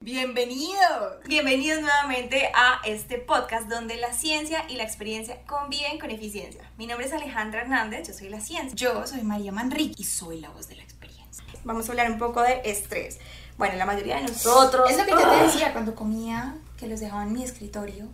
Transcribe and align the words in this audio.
Bienvenidos, 0.00 1.24
bienvenidos 1.26 1.80
nuevamente 1.80 2.52
a 2.54 2.80
este 2.84 3.16
podcast 3.16 3.68
donde 3.68 3.96
la 3.96 4.12
ciencia 4.12 4.64
y 4.68 4.76
la 4.76 4.84
experiencia 4.84 5.38
conviven 5.46 5.98
con 5.98 6.10
eficiencia. 6.10 6.70
Mi 6.76 6.86
nombre 6.86 7.06
es 7.06 7.12
Alejandra 7.14 7.62
Hernández, 7.62 8.06
yo 8.06 8.14
soy 8.14 8.28
la 8.28 8.40
ciencia. 8.40 8.74
Yo 8.76 9.06
soy 9.06 9.22
María 9.22 9.52
Manrique 9.52 9.94
y 9.96 10.04
soy 10.04 10.40
la 10.40 10.50
voz 10.50 10.68
de 10.68 10.76
la 10.76 10.82
experiencia. 10.82 11.42
Vamos 11.64 11.88
a 11.88 11.92
hablar 11.92 12.10
un 12.10 12.18
poco 12.18 12.42
de 12.42 12.60
estrés. 12.64 13.18
Bueno, 13.56 13.76
la 13.76 13.86
mayoría 13.86 14.16
de 14.16 14.22
nosotros... 14.22 14.90
Es 14.90 14.98
lo 14.98 15.04
que 15.06 15.12
yo 15.12 15.30
te 15.30 15.44
decía 15.44 15.72
cuando 15.72 15.94
comía, 15.94 16.56
que 16.78 16.86
los 16.86 17.00
dejaba 17.00 17.22
en 17.22 17.32
mi 17.32 17.42
escritorio. 17.42 18.06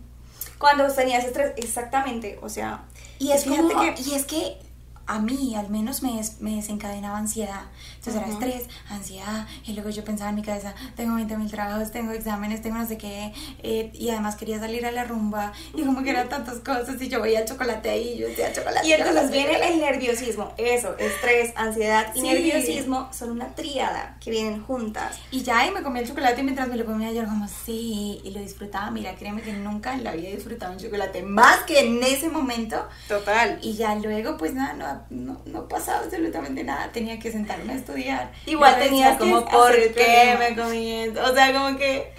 Cuando 0.57 0.87
tenías 0.91 1.25
estrés, 1.25 1.51
exactamente, 1.57 2.39
o 2.41 2.47
sea... 2.47 2.85
Y 3.19 3.31
es, 3.31 3.43
fíjate 3.43 3.73
que... 3.73 4.01
y 4.01 4.15
es 4.15 4.25
que 4.25 4.57
a 5.05 5.19
mí 5.19 5.55
al 5.55 5.69
menos 5.69 6.01
me, 6.01 6.21
me 6.39 6.55
desencadenaba 6.55 7.17
ansiedad. 7.17 7.63
Entonces 7.97 8.21
era 8.21 8.31
estrés, 8.31 8.69
ansiedad, 8.89 9.47
y 9.65 9.73
luego 9.73 9.89
yo 9.89 10.03
pensaba 10.03 10.29
en 10.29 10.35
mi 10.35 10.41
cabeza, 10.41 10.73
tengo 10.95 11.15
20 11.15 11.37
mil 11.37 11.51
trabajos, 11.51 11.91
tengo 11.91 12.11
exámenes, 12.11 12.61
tengo 12.61 12.77
no 12.77 12.87
sé 12.87 12.97
qué, 12.97 13.33
eh, 13.61 13.91
y 13.93 14.09
además 14.09 14.35
quería 14.35 14.59
salir 14.59 14.85
a 14.85 14.91
la 14.91 15.03
rumba, 15.03 15.53
y 15.73 15.83
como 15.83 16.03
que 16.03 16.11
eran 16.11 16.29
tantas 16.29 16.59
cosas, 16.59 17.01
y 17.01 17.09
yo 17.09 17.19
voy 17.19 17.35
al 17.35 17.45
chocolate 17.45 17.89
ahí, 17.89 18.17
yo 18.17 18.27
decía 18.27 18.53
chocolate. 18.53 18.87
Y 18.87 18.93
entonces 18.93 19.31
viene 19.31 19.67
el 19.67 19.79
nerviosismo, 19.79 20.53
eso, 20.57 20.97
estrés, 20.97 21.53
ansiedad 21.55 22.13
y 22.15 22.21
nerviosismo 22.21 23.09
son 23.11 23.31
una 23.31 23.47
tríada 23.55 24.17
que 24.19 24.31
vienen 24.31 24.63
juntas. 24.63 25.17
Y 25.31 25.43
ya, 25.43 25.65
y 25.67 25.71
me 25.71 25.83
comía 25.83 26.01
el 26.01 26.07
chocolate 26.07 26.41
y 26.41 26.43
mientras 26.43 26.67
me 26.67 26.77
lo 26.77 26.85
comía 26.85 27.11
yo 27.11 27.25
como, 27.25 27.47
sí, 27.47 28.21
y 28.23 28.31
lo 28.31 28.39
disfrutaba, 28.39 28.89
mira, 28.91 29.15
créeme 29.15 29.41
que 29.41 29.53
nunca 29.53 29.93
en 29.93 30.03
la 30.03 30.13
vida 30.13 30.29
he 30.29 30.35
disfrutado 30.35 30.73
un 30.73 30.79
chocolate, 30.79 31.23
más 31.23 31.59
que 31.63 31.79
en 31.79 32.01
ese 32.03 32.29
momento. 32.29 32.87
Total. 33.07 33.59
Y 33.61 33.73
ya 33.73 33.95
luego, 33.95 34.37
pues 34.37 34.53
nada, 34.53 34.73
no 34.73 34.92
no, 35.09 35.41
no 35.45 35.67
pasaba 35.67 35.99
absolutamente 35.99 36.63
nada, 36.63 36.91
tenía 36.91 37.19
que 37.19 37.31
sentarme 37.31 37.73
a 37.73 37.75
estudiar. 37.75 38.31
Igual 38.45 38.79
tenía 38.79 39.17
como, 39.17 39.45
¿por 39.45 39.73
qué 39.93 40.35
me 40.37 40.55
comí 40.55 41.07
O 41.09 41.33
sea, 41.33 41.53
como 41.53 41.77
que, 41.77 42.13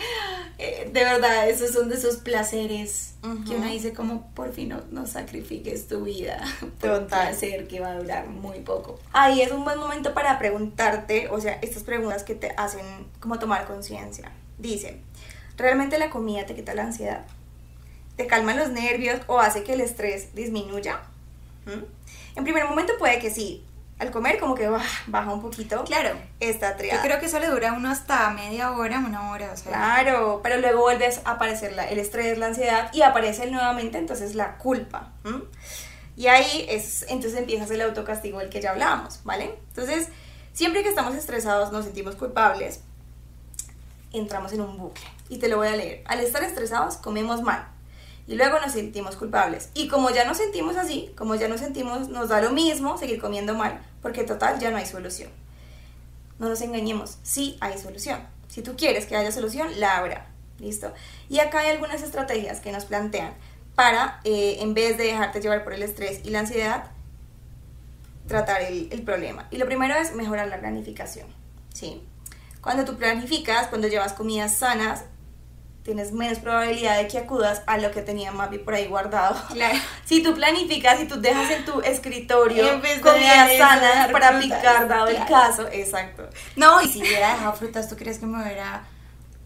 eh, 0.59 0.91
de 0.93 1.05
verdad, 1.05 1.49
esos 1.49 1.71
son 1.71 1.89
de 1.89 1.97
esos 1.97 2.17
placeres 2.17 3.15
que 3.47 3.57
uno 3.57 3.67
dice 3.67 3.95
como, 3.95 4.31
por 4.35 4.53
fin 4.53 4.69
no, 4.69 4.83
no 4.91 5.07
sacrifiques 5.07 5.89
tu 5.89 6.05
vida 6.05 6.45
por 6.81 6.91
un 6.91 7.07
placer 7.07 7.67
que 7.67 7.81
va 7.81 7.93
a 7.93 7.99
durar 7.99 8.29
muy 8.29 8.61
poco. 8.61 8.99
Ahí 9.13 9.41
es 9.41 9.51
un 9.51 9.65
buen 9.65 9.79
momento 9.79 10.13
para 10.13 10.39
preguntarte, 10.39 11.29
o 11.31 11.41
sea, 11.41 11.59
estas 11.63 11.85
preguntas 11.85 12.23
que 12.23 12.35
te 12.35 12.53
hacen 12.57 12.85
como 13.21 13.39
tomar 13.39 13.67
conciencia. 13.67 14.31
Dice, 14.59 15.01
¿realmente 15.57 15.99
la 15.99 16.11
comida 16.11 16.45
te 16.45 16.55
quita 16.55 16.75
la 16.75 16.83
ansiedad? 16.83 17.25
¿Te 18.17 18.27
calma 18.27 18.55
los 18.55 18.71
nervios 18.71 19.21
o 19.27 19.41
hace 19.41 19.65
que 19.65 19.73
el 19.73 19.81
estrés 19.81 20.35
disminuya? 20.35 21.01
¿Mm? 21.67 22.37
En 22.37 22.45
primer 22.45 22.65
momento 22.67 22.93
puede 22.99 23.19
que 23.19 23.31
sí. 23.31 23.65
Al 23.99 24.11
comer 24.11 24.41
como 24.41 24.57
que 24.57 24.69
baja 24.69 25.33
un 25.33 25.41
poquito. 25.41 25.85
Claro. 25.85 26.17
Esta 26.41 26.77
triada. 26.77 26.99
Yo 26.99 27.07
creo 27.07 27.21
que 27.21 27.27
eso 27.27 27.39
le 27.39 27.47
dura 27.47 27.73
uno 27.75 27.91
hasta 27.91 28.29
media 28.31 28.73
hora, 28.73 28.99
una 28.99 29.31
hora. 29.31 29.53
O 29.53 29.57
sea. 29.57 29.71
Claro, 29.71 30.41
pero 30.43 30.59
luego 30.59 30.81
vuelve 30.81 31.07
a 31.07 31.31
aparecer 31.31 31.73
el 31.89 31.99
estrés, 31.99 32.37
la 32.39 32.47
ansiedad 32.47 32.91
y 32.93 33.03
aparece 33.03 33.49
nuevamente 33.51 33.99
entonces 33.99 34.35
la 34.35 34.59
culpa. 34.59 35.13
Y 36.17 36.27
ahí 36.27 36.67
es, 36.69 37.07
entonces 37.09 37.39
empieza 37.39 37.73
el 37.73 37.83
autocastigo 37.83 38.41
del 38.41 38.49
que 38.49 38.61
ya 38.61 38.71
hablábamos, 38.71 39.21
¿vale? 39.25 39.57
Entonces, 39.69 40.09
siempre 40.53 40.83
que 40.83 40.89
estamos 40.89 41.15
estresados 41.15 41.73
nos 41.73 41.85
sentimos 41.85 42.17
culpables, 42.17 42.81
entramos 44.13 44.53
en 44.53 44.61
un 44.61 44.77
bucle. 44.77 45.05
Y 45.29 45.39
te 45.39 45.49
lo 45.49 45.57
voy 45.57 45.69
a 45.69 45.77
leer. 45.77 46.03
Al 46.07 46.21
estar 46.21 46.43
estresados 46.43 46.97
comemos 46.97 47.43
mal 47.43 47.74
y 48.27 48.37
luego 48.37 48.59
nos 48.61 48.73
sentimos 48.73 49.17
culpables. 49.17 49.71
Y 49.75 49.89
como 49.89 50.11
ya 50.11 50.25
nos 50.25 50.39
sentimos 50.39 50.77
así, 50.77 51.13
como 51.17 51.35
ya 51.35 51.49
nos 51.49 51.61
sentimos, 51.61 52.09
nos 52.09 52.29
da 52.29 52.41
lo 52.41 52.51
mismo 52.51 52.97
seguir 52.97 53.21
comiendo 53.21 53.55
mal, 53.55 53.81
porque 54.01 54.25
total 54.25 54.59
ya 54.59 54.71
no 54.71 54.79
hay 54.79 54.87
solución. 54.87 55.31
No 56.39 56.49
nos 56.49 56.61
engañemos, 56.63 57.19
sí 57.23 57.57
hay 57.61 57.79
solución. 57.79 58.21
Si 58.49 58.63
tú 58.63 58.77
quieres 58.77 59.07
que 59.07 59.17
haya 59.17 59.33
solución, 59.33 59.69
la 59.79 59.99
habrá. 59.99 60.27
¿Listo? 60.59 60.93
Y 61.29 61.41
acá 61.41 61.61
hay 61.61 61.71
algunas 61.71 62.03
estrategias 62.03 62.61
que 62.61 62.71
nos 62.71 62.85
plantean 62.85 63.35
para, 63.75 64.21
eh, 64.25 64.59
en 64.61 64.73
vez 64.73 64.97
de 64.97 65.05
dejarte 65.05 65.41
llevar 65.41 65.65
por 65.65 65.73
el 65.73 65.83
estrés 65.83 66.21
y 66.25 66.31
la 66.31 66.41
ansiedad, 66.41 66.93
tratar 68.29 68.63
el, 68.63 68.89
el 68.93 69.03
problema. 69.03 69.49
Y 69.51 69.59
lo 69.59 69.67
primero 69.67 69.95
es 69.95 70.15
mejorar 70.15 70.49
la 70.49 70.61
planificación. 70.61 71.27
¿sí? 71.75 72.03
Cuando 72.61 72.85
tú 72.85 72.97
planificas, 72.97 73.67
cuando 73.67 73.89
llevas 73.89 74.15
comidas 74.15 74.57
sanas, 74.57 75.05
tienes 75.85 76.13
menos 76.13 76.39
probabilidad 76.39 76.97
de 76.97 77.07
que 77.07 77.19
acudas 77.19 77.63
a 77.67 77.77
lo 77.77 77.91
que 77.91 78.01
tenía 78.01 78.33
Mapi 78.33 78.59
por 78.59 78.75
ahí 78.75 78.87
guardado. 78.87 79.37
Claro. 79.53 79.79
Si 80.05 80.23
tú 80.23 80.35
planificas 80.35 81.01
y 81.01 81.07
tú 81.07 81.21
dejas 81.21 81.51
en 81.51 81.65
tu 81.65 81.81
escritorio 81.81 82.65
comidas 83.03 83.57
sanas 83.57 84.11
para 84.11 84.39
picar, 84.39 84.87
dado 84.89 85.09
el 85.09 85.25
caso, 85.27 85.67
exacto. 85.73 86.29
No, 86.57 86.81
y 86.83 86.89
si 86.89 87.01
hubiera 87.01 87.35
dejado 87.35 87.55
frutas, 87.55 87.89
¿tú 87.89 87.97
crees 87.97 88.19
que 88.19 88.27
me 88.27 88.43
hubiera 88.43 88.85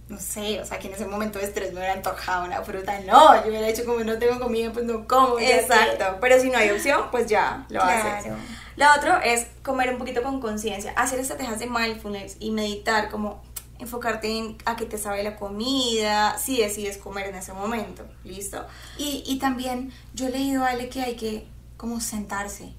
no 0.09 0.19
sé, 0.19 0.59
o 0.59 0.65
sea, 0.65 0.79
que 0.79 0.89
en 0.89 0.95
ese 0.95 1.07
momento 1.07 1.39
de 1.39 1.45
estrés 1.45 1.73
me 1.73 1.81
hubiera 1.81 1.93
antojado 1.93 2.47
una 2.47 2.63
fruta. 2.63 2.99
No, 3.01 3.43
yo 3.43 3.51
hubiera 3.51 3.69
hecho 3.69 3.85
como 3.85 4.01
no 4.01 4.19
tengo 4.19 4.41
comida, 4.41 4.73
pues 4.73 4.87
no 4.87 5.07
como. 5.07 5.39
Exacto, 5.39 6.17
pero 6.21 6.41
si 6.41 6.49
no 6.49 6.57
hay 6.57 6.71
opción, 6.71 7.03
pues 7.11 7.27
ya 7.27 7.67
lo 7.69 7.81
claro. 7.81 8.09
haces. 8.09 8.33
Lo 8.77 8.87
otro 8.97 9.21
es 9.23 9.49
comer 9.63 9.91
un 9.91 9.99
poquito 9.99 10.23
con 10.23 10.41
conciencia, 10.41 10.93
hacer 10.97 11.19
estrategias 11.19 11.59
de 11.59 11.67
mindfulness 11.67 12.37
y 12.41 12.53
meditar 12.53 13.11
como 13.11 13.43
enfocarte 13.79 14.37
en 14.37 14.57
a 14.65 14.77
qué 14.77 14.87
te 14.87 14.99
sabe 14.99 15.23
la 15.23 15.37
comida, 15.37 16.37
si 16.39 16.61
decides 16.61 16.99
comer 16.99 17.27
en 17.27 17.37
ese 17.37 17.53
momento, 17.53 18.05
¿listo? 18.25 18.67
Y, 18.99 19.23
y 19.27 19.39
también 19.39 19.93
yo 20.15 20.27
he 20.27 20.31
leído, 20.31 20.65
Ale, 20.65 20.89
que 20.89 21.03
hay 21.03 21.17
que 21.17 21.47
como 21.77 22.01
sentarse 22.01 22.73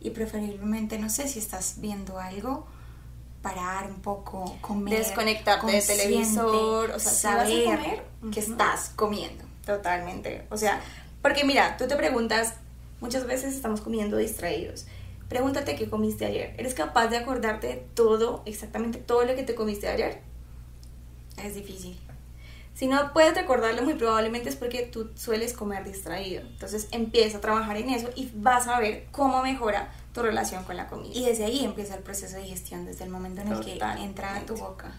y 0.00 0.10
preferiblemente, 0.10 0.98
no 0.98 1.08
sé 1.08 1.28
si 1.28 1.38
estás 1.38 1.76
viendo 1.78 2.18
algo, 2.18 2.66
parar 3.42 3.90
un 3.90 4.00
poco, 4.00 4.58
comer. 4.60 4.98
Desconectarte 4.98 5.70
del 5.70 5.86
televisor, 5.86 6.90
o 6.90 6.98
sea, 6.98 7.12
saber 7.12 7.64
comer, 7.64 8.02
que 8.32 8.40
estás 8.40 8.90
comiendo. 8.96 9.44
Totalmente, 9.64 10.46
o 10.50 10.56
sea, 10.56 10.80
porque 11.22 11.44
mira, 11.44 11.76
tú 11.76 11.86
te 11.86 11.96
preguntas, 11.96 12.54
muchas 13.00 13.26
veces 13.26 13.54
estamos 13.54 13.80
comiendo 13.80 14.16
distraídos. 14.16 14.86
Pregúntate 15.28 15.76
qué 15.76 15.88
comiste 15.88 16.24
ayer. 16.24 16.54
¿Eres 16.58 16.74
capaz 16.74 17.06
de 17.06 17.18
acordarte 17.18 17.68
de 17.68 17.76
todo, 17.94 18.42
exactamente 18.46 18.98
todo 18.98 19.24
lo 19.24 19.36
que 19.36 19.44
te 19.44 19.54
comiste 19.54 19.86
ayer? 19.86 20.22
Es 21.44 21.54
difícil. 21.54 21.98
Si 22.74 22.86
no 22.86 23.12
puedes 23.12 23.34
recordarlo, 23.34 23.82
muy 23.82 23.94
probablemente 23.94 24.48
es 24.48 24.56
porque 24.56 24.82
tú 24.82 25.10
sueles 25.14 25.52
comer 25.52 25.84
distraído. 25.84 26.42
Entonces 26.42 26.88
empieza 26.92 27.38
a 27.38 27.40
trabajar 27.40 27.76
en 27.76 27.90
eso 27.90 28.08
y 28.14 28.30
vas 28.34 28.68
a 28.68 28.78
ver 28.80 29.06
cómo 29.10 29.42
mejora 29.42 29.92
tu 30.14 30.22
relación 30.22 30.64
con 30.64 30.76
la 30.76 30.86
comida. 30.86 31.12
Y 31.14 31.26
desde 31.26 31.44
ahí 31.44 31.64
empieza 31.64 31.94
el 31.94 32.02
proceso 32.02 32.36
de 32.36 32.42
digestión, 32.42 32.86
desde 32.86 33.04
el 33.04 33.10
momento 33.10 33.42
en 33.42 33.52
el 33.52 33.60
que 33.60 33.72
entra 33.74 34.38
en 34.38 34.46
tu 34.46 34.56
boca. 34.56 34.92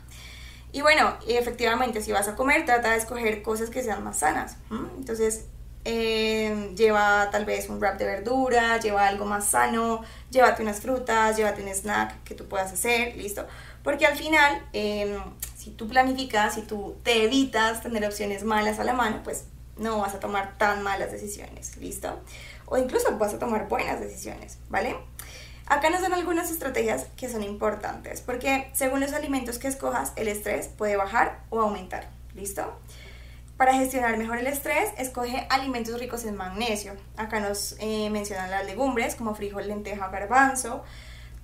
Y 0.74 0.82
bueno, 0.82 1.18
efectivamente, 1.28 2.02
si 2.02 2.12
vas 2.12 2.28
a 2.28 2.36
comer, 2.36 2.66
trata 2.66 2.92
de 2.92 2.98
escoger 2.98 3.42
cosas 3.42 3.70
que 3.70 3.84
sean 3.84 4.04
más 4.04 4.20
sanas. 4.20 4.58
Entonces, 4.98 5.46
eh, 5.84 6.74
lleva 6.76 7.30
tal 7.32 7.46
vez 7.46 7.70
un 7.70 7.80
wrap 7.80 7.98
de 7.98 8.06
verdura, 8.06 8.80
lleva 8.80 9.08
algo 9.08 9.26
más 9.26 9.46
sano, 9.46 10.02
llévate 10.30 10.62
unas 10.62 10.80
frutas, 10.80 11.36
llévate 11.38 11.64
un 11.64 11.70
snack 11.70 12.24
que 12.24 12.36
tú 12.36 12.48
puedas 12.48 12.72
hacer, 12.72 13.16
listo. 13.18 13.46
Porque 13.84 14.06
al 14.06 14.16
final, 14.16 14.62
em, 14.74 15.18
si 15.58 15.72
tú 15.72 15.88
planificas, 15.88 16.56
si 16.56 16.62
tú 16.62 16.98
te 17.04 17.24
evitas 17.24 17.82
tener 17.82 18.06
opciones 18.06 18.44
malas 18.44 18.80
a 18.80 18.84
la 18.84 18.94
mano, 18.94 19.22
pues 19.24 19.46
no 19.78 20.00
vas 20.00 20.14
a 20.14 20.20
tomar 20.20 20.58
tan 20.58 20.84
malas 20.84 21.12
decisiones, 21.12 21.78
¿listo? 21.78 22.20
O 22.68 22.78
incluso 22.78 23.18
vas 23.18 23.34
a 23.34 23.40
tomar 23.40 23.68
buenas 23.68 24.00
decisiones, 24.00 24.60
¿vale? 24.70 24.96
Acá 25.66 25.90
nos 25.90 26.02
dan 26.02 26.14
algunas 26.14 26.52
estrategias 26.52 27.08
que 27.16 27.30
son 27.30 27.44
importantes, 27.44 28.22
porque 28.22 28.70
según 28.74 29.00
los 29.00 29.14
alimentos 29.14 29.58
que 29.58 29.68
escojas, 29.68 30.12
el 30.16 30.28
estrés 30.28 30.68
puede 30.68 30.98
bajar 30.98 31.40
o 31.50 31.62
aumentar, 31.62 32.10
¿listo? 32.36 32.78
Para 33.62 33.76
gestionar 33.76 34.18
mejor 34.18 34.40
el 34.40 34.48
estrés, 34.48 34.90
escoge 34.98 35.46
alimentos 35.52 36.00
ricos 36.00 36.26
en 36.26 36.36
magnesio. 36.36 36.94
Acá 37.16 37.40
nos 37.40 37.76
eh, 37.78 38.10
mencionan 38.10 38.50
las 38.50 38.66
legumbres 38.66 39.14
como 39.14 39.36
frijol, 39.36 39.68
lenteja, 39.68 40.08
garbanzo, 40.08 40.84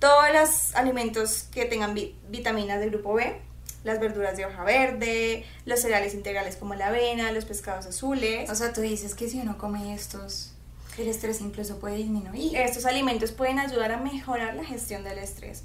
todos 0.00 0.24
los 0.34 0.74
alimentos 0.74 1.44
que 1.52 1.64
tengan 1.64 1.94
vitaminas 2.28 2.80
del 2.80 2.90
grupo 2.90 3.14
B, 3.14 3.40
las 3.84 4.00
verduras 4.00 4.36
de 4.36 4.46
hoja 4.46 4.64
verde, 4.64 5.44
los 5.64 5.78
cereales 5.78 6.12
integrales 6.12 6.56
como 6.56 6.74
la 6.74 6.88
avena, 6.88 7.30
los 7.30 7.44
pescados 7.44 7.86
azules. 7.86 8.50
O 8.50 8.56
sea, 8.56 8.72
tú 8.72 8.80
dices 8.80 9.14
que 9.14 9.28
si 9.28 9.38
uno 9.38 9.56
come 9.56 9.94
estos 9.94 10.54
El 10.98 11.06
estrés 11.08 11.40
incluso 11.40 11.78
puede 11.78 11.94
disminuir. 11.96 12.56
Estos 12.56 12.84
alimentos 12.84 13.30
pueden 13.30 13.58
ayudar 13.60 13.92
a 13.92 13.98
mejorar 13.98 14.54
la 14.56 14.64
gestión 14.64 15.04
del 15.04 15.18
estrés. 15.18 15.64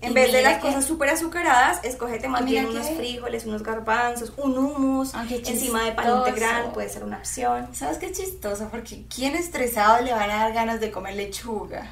En 0.00 0.14
vez 0.14 0.32
de 0.32 0.40
las 0.42 0.54
que- 0.54 0.60
cosas 0.68 0.84
súper 0.86 1.10
azucaradas, 1.10 1.84
escógete 1.84 2.28
más 2.28 2.44
bien 2.44 2.66
unos 2.66 2.86
que- 2.86 2.94
frijoles, 2.96 3.44
unos 3.44 3.62
garbanzos, 3.62 4.32
un 4.38 4.56
hummus, 4.56 5.14
Ah, 5.14 5.26
encima 5.28 5.84
de 5.84 5.92
pan 5.92 6.18
integral, 6.18 6.72
puede 6.72 6.88
ser 6.88 7.04
una 7.04 7.18
opción. 7.18 7.68
¿Sabes 7.74 7.98
qué 7.98 8.10
chistoso? 8.10 8.68
Porque 8.70 9.04
¿quién 9.14 9.34
estresado 9.36 10.02
le 10.02 10.12
van 10.12 10.30
a 10.30 10.36
dar 10.36 10.52
ganas 10.54 10.80
de 10.80 10.90
comer 10.90 11.14
lechuga? 11.14 11.90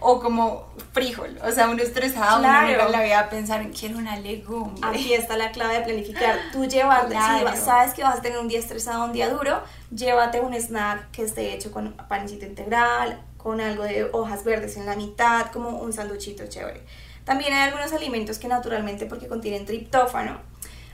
O 0.00 0.18
como 0.20 0.66
frijol. 0.92 1.38
O 1.46 1.50
sea, 1.52 1.68
uno 1.68 1.82
estresado, 1.82 2.40
Claro. 2.40 2.68
uno 2.68 2.84
nunca 2.84 2.98
le 2.98 3.04
voy 3.04 3.12
a 3.12 3.28
pensar 3.28 3.60
en 3.60 3.72
quiero 3.72 3.98
una 3.98 4.16
legumbre. 4.16 4.80
Aquí 4.88 5.12
está 5.12 5.36
la 5.36 5.50
clave 5.52 5.74
de 5.74 5.80
planificar. 5.82 6.36
Tú 6.52 6.64
llevas, 6.64 7.02
si 7.04 7.08
Claro. 7.10 7.56
sabes 7.56 7.92
que 7.94 8.02
vas 8.02 8.18
a 8.18 8.22
tener 8.22 8.38
un 8.38 8.48
día 8.48 8.58
estresado, 8.58 9.04
un 9.04 9.12
día 9.12 9.28
duro, 9.28 9.60
llévate 9.94 10.40
un 10.40 10.54
snack 10.54 11.10
que 11.10 11.22
esté 11.24 11.52
hecho 11.54 11.70
con 11.70 11.92
panecito 12.08 12.46
integral, 12.46 13.22
con 13.36 13.60
algo 13.60 13.84
de 13.84 14.04
hojas 14.12 14.42
verdes 14.44 14.76
en 14.76 14.86
la 14.86 14.96
mitad, 14.96 15.46
como 15.52 15.68
un 15.80 15.92
sanduchito 15.92 16.46
chévere. 16.46 16.80
También 17.24 17.52
hay 17.52 17.68
algunos 17.68 17.92
alimentos 17.92 18.38
que 18.38 18.48
naturalmente, 18.48 19.06
porque 19.06 19.28
contienen 19.28 19.66
triptófano, 19.66 20.38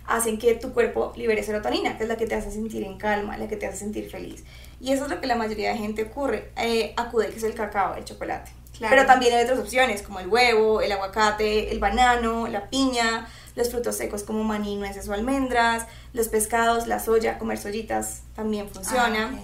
hacen 0.07 0.39
que 0.39 0.55
tu 0.55 0.73
cuerpo 0.73 1.13
libere 1.17 1.43
serotonina, 1.43 1.97
que 1.97 2.03
es 2.05 2.09
la 2.09 2.17
que 2.17 2.27
te 2.27 2.35
hace 2.35 2.51
sentir 2.51 2.83
en 2.85 2.99
calma, 2.99 3.37
la 3.37 3.49
que 3.49 3.57
te 3.57 3.67
hace 3.67 3.79
sentir 3.79 4.11
feliz. 4.11 4.45
Y 4.81 4.93
eso 4.93 5.05
es 5.05 5.11
lo 5.11 5.21
que 5.21 5.27
la 5.27 5.37
mayoría 5.37 5.71
de 5.71 5.79
gente 5.79 6.03
ocurre, 6.05 6.51
eh, 6.57 6.93
acude, 6.97 7.29
que 7.31 7.37
es 7.37 7.43
el 7.45 7.55
cacao, 7.55 7.95
el 7.95 8.05
chocolate. 8.05 8.51
Claro. 8.79 8.95
Pero 8.95 9.07
también 9.07 9.35
hay 9.35 9.45
otras 9.45 9.59
opciones, 9.59 10.03
como 10.03 10.21
el 10.21 10.29
huevo, 10.29 10.81
el 10.81 10.93
aguacate, 10.93 11.71
el 11.73 11.79
banano, 11.79 12.47
la 12.49 12.69
piña, 12.69 13.27
los 13.55 13.71
frutos 13.71 13.97
secos 13.97 14.23
como 14.23 14.45
maní, 14.45 14.77
nueces 14.77 15.09
o 15.09 15.15
almendras, 15.15 15.87
los 16.13 16.29
pescados, 16.29 16.87
la 16.87 16.99
soya, 17.01 17.39
comer 17.39 17.59
soyitas 17.59 18.23
también 18.35 18.69
funciona. 18.69 19.31
Ah. 19.35 19.39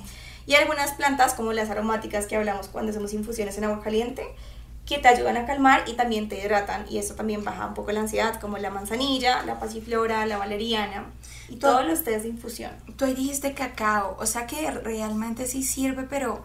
Y 0.45 0.55
algunas 0.55 0.93
plantas 0.93 1.35
como 1.35 1.53
las 1.53 1.71
aromáticas 1.71 2.27
que 2.27 2.37
hablamos 2.37 2.69
cuando 2.69 2.91
hacemos 2.91 3.13
infusiones 3.15 3.57
en 3.59 3.65
agua 3.65 3.81
caliente, 3.83 4.23
que 4.85 4.99
te 4.99 5.07
ayudan 5.09 5.37
a 5.37 5.47
calmar 5.47 5.85
y 5.87 5.93
también 5.95 6.29
te 6.29 6.39
hidratan 6.41 6.85
y 6.91 6.99
eso 6.99 7.15
también 7.15 7.45
baja 7.45 7.67
un 7.69 7.75
poco 7.75 7.93
la 7.93 8.01
ansiedad, 8.01 8.41
como 8.41 8.59
la 8.59 8.69
manzanilla, 8.69 9.43
la 9.45 9.61
pasiflora, 9.61 10.27
la 10.27 10.39
valeriana 10.39 11.07
y 11.49 11.57
Todo- 11.57 11.75
todos 11.77 11.87
los 11.87 12.03
tés 12.03 12.25
de 12.25 12.31
infusión. 12.31 12.73
Tú 12.97 13.05
ahí 13.05 13.15
dijiste 13.15 13.55
cacao, 13.55 14.17
o 14.19 14.27
sea 14.27 14.47
que 14.49 14.71
realmente 14.73 15.47
sí 15.47 15.63
sirve, 15.63 16.03
pero 16.03 16.45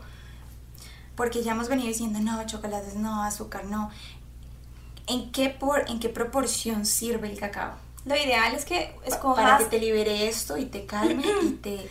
porque 1.18 1.44
ya 1.44 1.52
hemos 1.52 1.68
venido 1.68 1.90
diciendo 1.90 2.20
no, 2.22 2.46
chocolates 2.46 2.96
no, 2.96 3.24
azúcar 3.24 3.66
no. 3.66 3.90
¿En 5.08 5.32
qué, 5.32 5.50
por, 5.50 5.90
¿En 5.90 6.00
qué 6.00 6.10
proporción 6.10 6.86
sirve 6.86 7.30
el 7.30 7.38
cacao? 7.40 7.74
Lo 8.06 8.16
ideal 8.16 8.54
es 8.54 8.64
que 8.64 8.96
escojas 9.04 9.44
Para 9.44 9.58
que 9.58 9.66
te 9.66 9.80
libere 9.80 10.30
esto 10.30 10.58
y 10.58 10.66
te 10.66 10.86
calme 10.86 11.26
y 11.44 11.50
te 11.62 11.90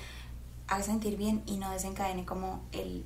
haga 0.68 0.82
sentir 0.82 1.16
bien 1.16 1.42
y 1.44 1.58
no 1.58 1.70
desencadene 1.70 2.24
como 2.24 2.64
el 2.72 3.04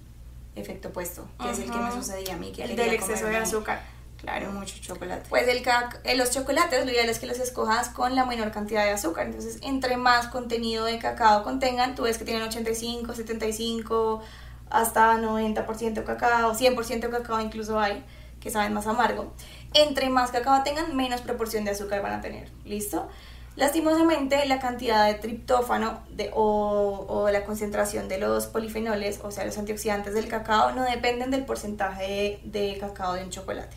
efecto 0.54 0.88
opuesto, 0.88 1.26
que 1.40 1.50
es 1.50 1.58
el 1.58 1.70
que 1.70 1.78
me 1.78 1.90
sucedía 1.90 2.34
a 2.34 2.36
mí, 2.36 2.52
que 2.52 2.64
el 2.64 2.76
del 2.76 2.92
exceso 2.92 3.26
de 3.26 3.38
azúcar. 3.38 3.82
Claro. 4.18 4.52
Mucho 4.52 4.76
chocolate. 4.80 5.26
Pues 5.30 5.48
el 5.48 5.62
eh, 6.04 6.16
los 6.16 6.30
chocolates, 6.30 6.84
lo 6.84 6.92
ideal 6.92 7.08
es 7.08 7.18
que 7.18 7.26
los 7.26 7.38
escojas 7.38 7.88
con 7.88 8.14
la 8.14 8.26
menor 8.26 8.50
cantidad 8.50 8.84
de 8.84 8.90
azúcar. 8.90 9.26
Entonces, 9.26 9.58
entre 9.62 9.96
más 9.96 10.26
contenido 10.26 10.84
de 10.84 10.98
cacao 10.98 11.42
contengan, 11.42 11.94
tú 11.94 12.02
ves 12.02 12.18
que 12.18 12.26
tienen 12.26 12.42
85, 12.42 13.14
75, 13.14 14.22
hasta 14.70 15.16
90% 15.18 16.04
cacao, 16.04 16.54
100% 16.54 17.10
cacao 17.10 17.40
incluso 17.40 17.78
hay, 17.78 18.04
que 18.40 18.50
saben 18.50 18.72
más 18.72 18.86
amargo. 18.86 19.32
Entre 19.74 20.08
más 20.08 20.30
cacao 20.30 20.62
tengan, 20.62 20.96
menos 20.96 21.20
proporción 21.20 21.64
de 21.64 21.72
azúcar 21.72 22.02
van 22.02 22.14
a 22.14 22.20
tener. 22.20 22.48
¿Listo? 22.64 23.08
Lastimosamente, 23.56 24.46
la 24.46 24.60
cantidad 24.60 25.06
de 25.06 25.14
triptófano 25.14 26.00
de, 26.10 26.30
o, 26.34 27.28
la 27.30 27.44
concentración 27.44 28.08
de 28.08 28.18
los 28.18 28.46
polifenoles, 28.46 29.20
o 29.22 29.30
sea, 29.30 29.44
los 29.44 29.58
antioxidantes 29.58 30.14
del 30.14 30.28
cacao, 30.28 30.72
no 30.72 30.84
dependen 30.84 31.30
del 31.30 31.44
porcentaje 31.44 32.40
de, 32.44 32.70
de 32.72 32.78
cacao 32.78 33.14
de 33.14 33.24
un 33.24 33.30
chocolate. 33.30 33.76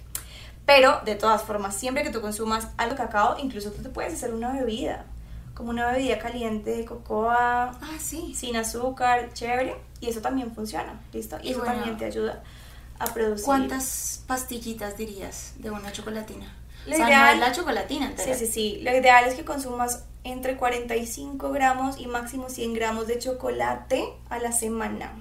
Pero, 0.65 1.01
de 1.03 1.15
todas 1.15 1.41
formas, 1.43 1.75
siempre 1.75 2.03
que 2.03 2.11
tú 2.11 2.21
consumas 2.21 2.69
algo 2.77 2.95
de 2.95 3.01
cacao, 3.01 3.35
incluso 3.39 3.71
tú 3.71 3.81
te 3.81 3.89
puedes 3.89 4.13
hacer 4.13 4.33
una 4.33 4.53
bebida, 4.53 5.05
como 5.53 5.69
una 5.69 5.91
bebida 5.91 6.17
caliente 6.19 6.71
de 6.71 6.85
cocoa, 6.85 7.71
Ah, 7.81 7.97
sí. 7.99 8.33
sin 8.35 8.55
azúcar, 8.55 9.31
chévere, 9.33 9.75
y 9.99 10.09
eso 10.09 10.21
también 10.21 10.53
funciona, 10.53 10.99
¿listo? 11.13 11.37
Y, 11.41 11.47
Y 11.47 11.51
eso 11.51 11.59
bueno, 11.59 11.75
también 11.75 11.97
te 11.97 12.05
ayuda 12.05 12.43
a 12.99 13.05
producir. 13.05 13.45
¿Cuántas 13.45 14.23
pastillitas 14.27 14.97
dirías 14.97 15.53
de 15.57 15.69
una 15.71 15.91
chocolatina? 15.91 16.51
Lo 16.85 16.93
o 16.93 16.97
sea, 16.97 17.07
ideal- 17.07 17.37
no 17.37 17.43
es 17.43 17.49
la 17.49 17.55
chocolatina 17.55 18.05
entera. 18.07 18.33
Sí, 18.35 18.45
sí, 18.45 18.51
sí. 18.51 18.79
Lo 18.83 18.91
ideal 18.95 19.25
es 19.25 19.35
que 19.35 19.45
consumas 19.45 20.03
entre 20.25 20.57
45 20.57 21.51
gramos 21.51 21.97
y 21.99 22.07
máximo 22.07 22.49
100 22.49 22.73
gramos 22.73 23.07
de 23.07 23.19
chocolate 23.19 24.05
a 24.29 24.39
la 24.39 24.51
semana. 24.51 25.11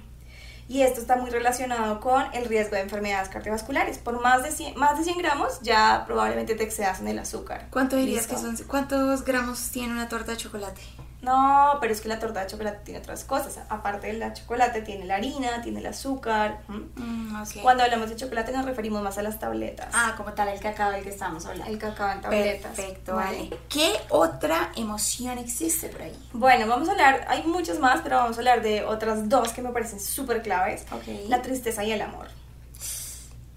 Y 0.73 0.81
esto 0.81 1.01
está 1.01 1.17
muy 1.17 1.29
relacionado 1.29 1.99
con 1.99 2.23
el 2.33 2.45
riesgo 2.45 2.75
de 2.75 2.81
enfermedades 2.81 3.29
cardiovasculares. 3.29 3.99
Por 3.99 4.19
más 4.19 4.41
de 4.41 4.49
100, 4.49 4.75
más 4.75 4.97
de 4.97 5.03
100 5.03 5.19
gramos 5.19 5.59
ya 5.61 6.01
probablemente 6.07 6.55
te 6.55 6.63
excedas 6.63 6.99
en 6.99 7.09
el 7.09 7.19
azúcar. 7.19 7.67
¿Cuánto 7.69 7.95
dirías 7.95 8.27
¿Listo? 8.27 8.49
que 8.49 8.57
son? 8.57 8.67
¿Cuántos 8.67 9.23
gramos 9.23 9.69
tiene 9.69 9.93
una 9.93 10.09
torta 10.09 10.31
de 10.31 10.37
chocolate? 10.37 10.81
No, 11.23 11.77
pero 11.79 11.93
es 11.93 12.01
que 12.01 12.09
la 12.09 12.19
torta 12.19 12.41
de 12.41 12.47
chocolate 12.47 12.79
tiene 12.83 12.99
otras 12.99 13.23
cosas. 13.23 13.57
Aparte 13.69 14.07
de 14.07 14.13
la 14.13 14.33
chocolate, 14.33 14.81
tiene 14.81 15.05
la 15.05 15.15
harina, 15.15 15.61
tiene 15.61 15.79
el 15.79 15.85
azúcar. 15.85 16.59
Mm, 16.67 17.41
ok. 17.41 17.61
Cuando 17.61 17.83
hablamos 17.83 18.09
de 18.09 18.17
chocolate 18.17 18.51
nos 18.51 18.65
referimos 18.65 19.01
más 19.01 19.17
a 19.17 19.21
las 19.23 19.39
tabletas. 19.39 19.87
Ah, 19.93 20.15
como 20.17 20.33
tal, 20.33 20.49
el 20.49 20.59
cacao 20.59 20.91
del 20.91 21.01
que 21.01 21.09
estábamos 21.09 21.45
hablando. 21.45 21.71
el 21.71 21.79
cacao 21.79 22.11
en 22.11 22.21
tabletas. 22.21 22.75
Perfecto, 22.75 23.15
vale. 23.15 23.57
¿Qué 23.69 23.93
otra 24.09 24.73
emoción 24.75 25.37
existe 25.37 25.87
por 25.87 26.01
ahí? 26.01 26.29
Bueno, 26.33 26.67
vamos 26.67 26.89
a 26.89 26.91
hablar, 26.91 27.25
hay 27.29 27.43
muchas 27.43 27.79
más, 27.79 28.01
pero 28.01 28.17
vamos 28.17 28.35
a 28.35 28.41
hablar 28.41 28.61
de 28.61 28.83
otras 28.83 29.29
dos 29.29 29.53
que 29.53 29.61
me 29.61 29.69
parecen 29.69 30.01
súper 30.01 30.41
claves. 30.41 30.85
Ok. 30.91 31.29
La 31.29 31.41
tristeza 31.41 31.85
y 31.85 31.93
el 31.93 32.01
amor. 32.01 32.27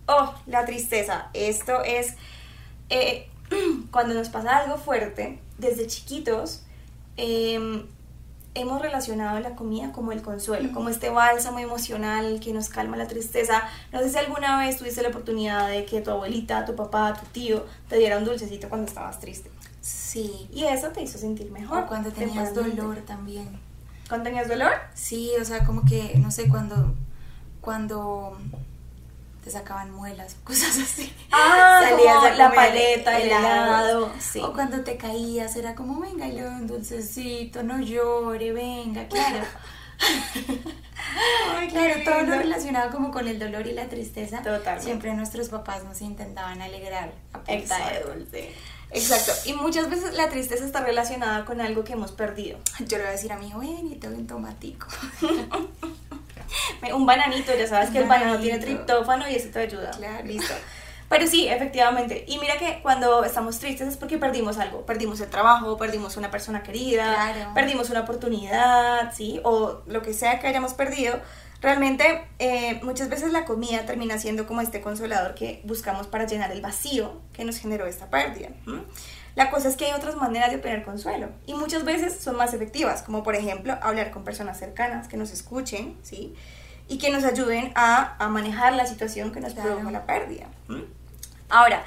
Oh, 0.06 0.34
la 0.46 0.64
tristeza. 0.64 1.30
Esto 1.34 1.82
es 1.82 2.14
eh, 2.90 3.28
cuando 3.90 4.14
nos 4.14 4.28
pasa 4.28 4.58
algo 4.58 4.78
fuerte, 4.78 5.40
desde 5.58 5.86
chiquitos, 5.86 6.62
eh, 7.16 7.86
hemos 8.56 8.80
relacionado 8.80 9.38
la 9.40 9.54
comida 9.54 9.92
como 9.92 10.12
el 10.12 10.22
consuelo, 10.22 10.72
como 10.72 10.88
este 10.88 11.10
bálsamo 11.10 11.58
emocional 11.58 12.40
que 12.40 12.52
nos 12.52 12.68
calma 12.68 12.96
la 12.96 13.06
tristeza. 13.06 13.62
No 13.92 14.00
sé 14.00 14.10
si 14.10 14.18
alguna 14.18 14.58
vez 14.58 14.78
tuviste 14.78 15.02
la 15.02 15.10
oportunidad 15.10 15.68
de 15.68 15.84
que 15.84 16.00
tu 16.00 16.10
abuelita, 16.10 16.64
tu 16.64 16.74
papá, 16.74 17.14
tu 17.14 17.26
tío 17.26 17.64
te 17.88 17.98
diera 17.98 18.18
un 18.18 18.24
dulcecito 18.24 18.68
cuando 18.68 18.86
estabas 18.86 19.20
triste. 19.20 19.50
Sí. 19.80 20.48
Y 20.52 20.64
eso 20.64 20.88
te 20.88 21.02
hizo 21.02 21.18
sentir 21.18 21.50
mejor. 21.50 21.84
O 21.84 21.86
cuando 21.86 22.10
tenías 22.10 22.54
dolor 22.54 22.98
también. 23.06 23.60
¿Cuando 24.08 24.24
tenías 24.24 24.48
dolor? 24.48 24.72
Sí, 24.94 25.32
o 25.40 25.44
sea, 25.44 25.64
como 25.64 25.84
que, 25.84 26.14
no 26.18 26.30
sé, 26.30 26.48
cuando, 26.48 26.94
cuando 27.60 28.38
te 29.46 29.52
sacaban 29.52 29.92
muelas, 29.92 30.34
cosas 30.42 30.76
así. 30.82 31.12
Ah, 31.30 31.78
Salías 31.80 32.16
como 32.16 32.26
a 32.26 32.34
la 32.34 32.52
paleta, 32.52 33.16
el 33.20 33.28
helado, 33.28 34.12
sí. 34.18 34.40
O 34.42 34.52
cuando 34.52 34.80
te 34.80 34.96
caías, 34.96 35.54
era 35.54 35.76
como, 35.76 36.00
venga, 36.00 36.26
y 36.26 36.32
le 36.32 36.42
doy 36.42 36.52
un 36.52 36.66
dulcecito, 36.66 37.62
no 37.62 37.78
llore, 37.78 38.50
venga, 38.50 39.06
claro. 39.06 39.44
Ay, 41.56 41.68
Claro, 41.68 41.94
todo 42.04 42.22
lo 42.24 42.36
relacionado 42.38 42.90
como 42.90 43.12
con 43.12 43.28
el 43.28 43.38
dolor 43.38 43.68
y 43.68 43.72
la 43.72 43.88
tristeza. 43.88 44.38
Totalmente. 44.38 44.82
Siempre 44.82 45.14
nuestros 45.14 45.48
papás 45.48 45.84
nos 45.84 46.02
intentaban 46.02 46.60
alegrar 46.60 47.12
a 47.32 47.38
punta 47.38 47.88
de 47.90 48.00
dulce. 48.00 48.52
Exacto. 48.90 49.30
Y 49.44 49.52
muchas 49.52 49.88
veces 49.88 50.14
la 50.14 50.28
tristeza 50.28 50.64
está 50.64 50.80
relacionada 50.80 51.44
con 51.44 51.60
algo 51.60 51.84
que 51.84 51.92
hemos 51.92 52.10
perdido. 52.10 52.58
Yo 52.80 52.96
le 52.96 53.04
voy 53.04 53.10
a 53.10 53.12
decir 53.12 53.30
a 53.32 53.38
mi 53.38 53.46
hijo, 53.46 53.60
ven 53.60 53.86
y 53.92 53.94
te 53.94 54.08
doy 54.08 54.16
un 54.18 54.26
tomatico. 54.26 54.88
Un 56.94 57.06
bananito, 57.06 57.52
ya 57.56 57.66
sabes 57.66 57.90
que 57.90 57.98
el 57.98 58.04
banano 58.08 58.38
tiene 58.38 58.58
triptófano 58.58 59.28
y 59.28 59.34
eso 59.34 59.48
te 59.52 59.60
ayuda. 59.60 59.90
Claro. 59.90 60.24
Listo. 60.24 60.54
Pero 61.08 61.26
sí, 61.28 61.46
efectivamente. 61.48 62.24
Y 62.26 62.38
mira 62.38 62.56
que 62.58 62.80
cuando 62.82 63.24
estamos 63.24 63.58
tristes 63.60 63.88
es 63.88 63.96
porque 63.96 64.18
perdimos 64.18 64.58
algo. 64.58 64.84
Perdimos 64.84 65.20
el 65.20 65.30
trabajo, 65.30 65.76
perdimos 65.76 66.16
una 66.16 66.30
persona 66.30 66.62
querida, 66.64 67.14
Claro. 67.32 67.54
perdimos 67.54 67.90
una 67.90 68.00
oportunidad, 68.00 69.12
¿sí? 69.14 69.40
O 69.44 69.82
lo 69.86 70.02
que 70.02 70.12
sea 70.12 70.40
que 70.40 70.48
hayamos 70.48 70.74
perdido. 70.74 71.20
Realmente, 71.60 72.26
eh, 72.38 72.80
muchas 72.82 73.08
veces 73.08 73.32
la 73.32 73.44
comida 73.44 73.86
termina 73.86 74.18
siendo 74.18 74.46
como 74.46 74.60
este 74.60 74.80
consolador 74.80 75.34
que 75.34 75.62
buscamos 75.64 76.06
para 76.06 76.26
llenar 76.26 76.50
el 76.52 76.60
vacío 76.60 77.20
que 77.32 77.44
nos 77.44 77.58
generó 77.58 77.86
esta 77.86 78.10
pérdida. 78.10 78.48
¿m? 78.66 78.82
La 79.36 79.50
cosa 79.50 79.68
es 79.68 79.76
que 79.76 79.84
hay 79.86 79.92
otras 79.92 80.16
maneras 80.16 80.50
de 80.50 80.56
obtener 80.56 80.82
consuelo 80.82 81.28
y 81.46 81.54
muchas 81.54 81.84
veces 81.84 82.18
son 82.18 82.36
más 82.36 82.52
efectivas, 82.54 83.02
como 83.02 83.22
por 83.22 83.36
ejemplo 83.36 83.78
hablar 83.82 84.10
con 84.10 84.24
personas 84.24 84.58
cercanas 84.58 85.06
que 85.08 85.16
nos 85.16 85.30
escuchen, 85.30 85.96
¿sí? 86.02 86.34
Y 86.88 86.98
que 86.98 87.10
nos 87.10 87.22
ayuden 87.24 87.70
a, 87.74 88.16
a 88.18 88.28
manejar 88.28 88.72
la 88.74 88.86
situación 88.86 89.32
que 89.32 89.40
nos 89.40 89.52
Claro. 89.54 89.70
produjo 89.70 89.90
la 89.90 90.06
pérdida. 90.06 90.46
Ahora, 91.48 91.84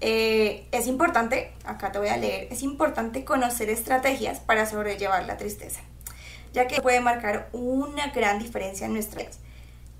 eh, 0.00 0.66
es 0.70 0.86
importante, 0.86 1.52
acá 1.64 1.92
te 1.92 1.98
voy 1.98 2.08
a 2.08 2.16
leer, 2.16 2.48
es 2.52 2.62
importante 2.62 3.24
conocer 3.24 3.70
estrategias 3.70 4.40
para 4.40 4.66
sobrellevar 4.66 5.24
la 5.26 5.36
tristeza, 5.38 5.80
ya 6.52 6.66
que 6.68 6.82
puede 6.82 7.00
marcar 7.00 7.48
una 7.52 8.08
gran 8.08 8.38
diferencia 8.38 8.86
en 8.86 8.92
nuestras 8.92 9.22
vidas. 9.24 9.38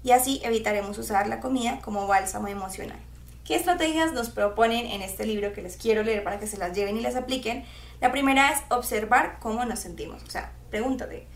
Y 0.04 0.10
así 0.10 0.40
evitaremos 0.44 0.98
usar 0.98 1.28
la 1.28 1.40
comida 1.40 1.78
como 1.80 2.06
bálsamo 2.08 2.48
emocional. 2.48 2.98
¿Qué 3.44 3.56
estrategias 3.56 4.12
nos 4.12 4.30
proponen 4.30 4.86
en 4.86 5.02
este 5.02 5.26
libro 5.26 5.52
que 5.52 5.62
les 5.62 5.76
quiero 5.76 6.02
leer 6.02 6.22
para 6.22 6.38
que 6.38 6.46
se 6.46 6.58
las 6.58 6.76
lleven 6.76 6.96
y 6.96 7.00
las 7.00 7.16
apliquen? 7.16 7.64
La 8.00 8.12
primera 8.12 8.50
es 8.50 8.60
observar 8.70 9.38
cómo 9.40 9.64
nos 9.64 9.80
sentimos. 9.80 10.22
O 10.22 10.30
sea, 10.30 10.52
pregúntate, 10.70 11.26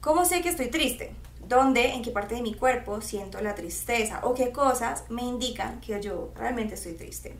¿cómo 0.00 0.24
sé 0.24 0.40
que 0.40 0.48
estoy 0.48 0.68
triste? 0.68 1.14
dónde, 1.48 1.92
en 1.94 2.02
qué 2.02 2.10
parte 2.10 2.34
de 2.34 2.42
mi 2.42 2.54
cuerpo 2.54 3.00
siento 3.00 3.40
la 3.40 3.54
tristeza 3.54 4.20
o 4.22 4.34
qué 4.34 4.52
cosas 4.52 5.04
me 5.08 5.22
indican 5.22 5.80
que 5.80 6.00
yo 6.02 6.32
realmente 6.36 6.74
estoy 6.74 6.94
triste. 6.94 7.36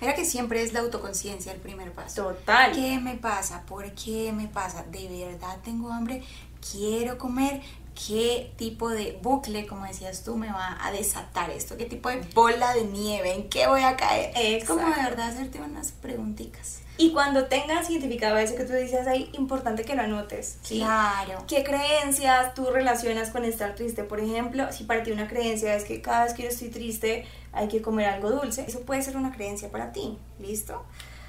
Mira 0.00 0.14
que 0.14 0.24
siempre 0.24 0.62
es 0.62 0.72
la 0.72 0.80
autoconciencia 0.80 1.52
el 1.52 1.60
primer 1.60 1.92
paso. 1.92 2.28
Total. 2.32 2.72
¿Qué 2.72 2.98
me 2.98 3.14
pasa? 3.14 3.62
¿Por 3.66 3.90
qué 3.92 4.32
me 4.32 4.48
pasa? 4.48 4.84
¿De 4.84 5.08
verdad 5.08 5.58
tengo 5.64 5.90
hambre? 5.90 6.22
¿Quiero 6.70 7.18
comer? 7.18 7.60
¿Qué 7.94 8.52
tipo 8.56 8.88
de 8.88 9.18
bucle, 9.22 9.66
como 9.66 9.86
decías 9.86 10.24
tú, 10.24 10.36
me 10.36 10.50
va 10.50 10.78
a 10.80 10.90
desatar 10.92 11.50
esto? 11.50 11.76
¿Qué 11.76 11.84
tipo 11.84 12.08
de 12.08 12.20
bola 12.34 12.74
de 12.74 12.84
nieve? 12.84 13.34
¿En 13.34 13.48
qué 13.48 13.66
voy 13.66 13.82
a 13.82 13.96
caer? 13.96 14.32
Es 14.34 14.64
como 14.64 14.88
de 14.88 15.02
verdad 15.02 15.28
hacerte 15.28 15.60
unas 15.60 15.92
preguntitas. 15.92 16.82
Y 16.98 17.12
cuando 17.12 17.46
tengas 17.46 17.88
identificado 17.90 18.36
eso 18.36 18.54
que 18.54 18.64
tú 18.64 18.74
dices 18.74 19.06
ahí, 19.06 19.30
importante 19.32 19.84
que 19.84 19.94
lo 19.94 20.02
anotes. 20.02 20.58
Claro. 20.66 21.44
¿Qué 21.48 21.64
creencias 21.64 22.54
tú 22.54 22.66
relacionas 22.70 23.30
con 23.30 23.44
estar 23.44 23.74
triste? 23.74 24.04
Por 24.04 24.20
ejemplo, 24.20 24.70
si 24.72 24.84
para 24.84 25.02
ti 25.02 25.10
una 25.10 25.26
creencia 25.26 25.74
es 25.74 25.84
que 25.84 26.00
cada 26.00 26.24
vez 26.24 26.34
que 26.34 26.44
yo 26.44 26.48
estoy 26.50 26.68
triste 26.68 27.26
hay 27.52 27.68
que 27.68 27.82
comer 27.82 28.06
algo 28.06 28.30
dulce, 28.30 28.64
eso 28.66 28.80
puede 28.80 29.02
ser 29.02 29.16
una 29.16 29.32
creencia 29.32 29.70
para 29.70 29.92
ti, 29.92 30.18
¿listo? 30.38 30.84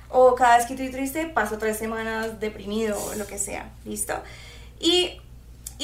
O 0.09 0.35
cada 0.35 0.57
vez 0.57 0.65
que 0.67 0.73
estoy 0.73 0.91
triste 0.91 1.25
paso 1.27 1.57
tres 1.57 1.77
semanas 1.77 2.39
deprimido 2.39 3.03
o 3.03 3.15
lo 3.15 3.25
que 3.25 3.39
sea, 3.39 3.71
¿listo? 3.83 4.13
Y 4.79 5.21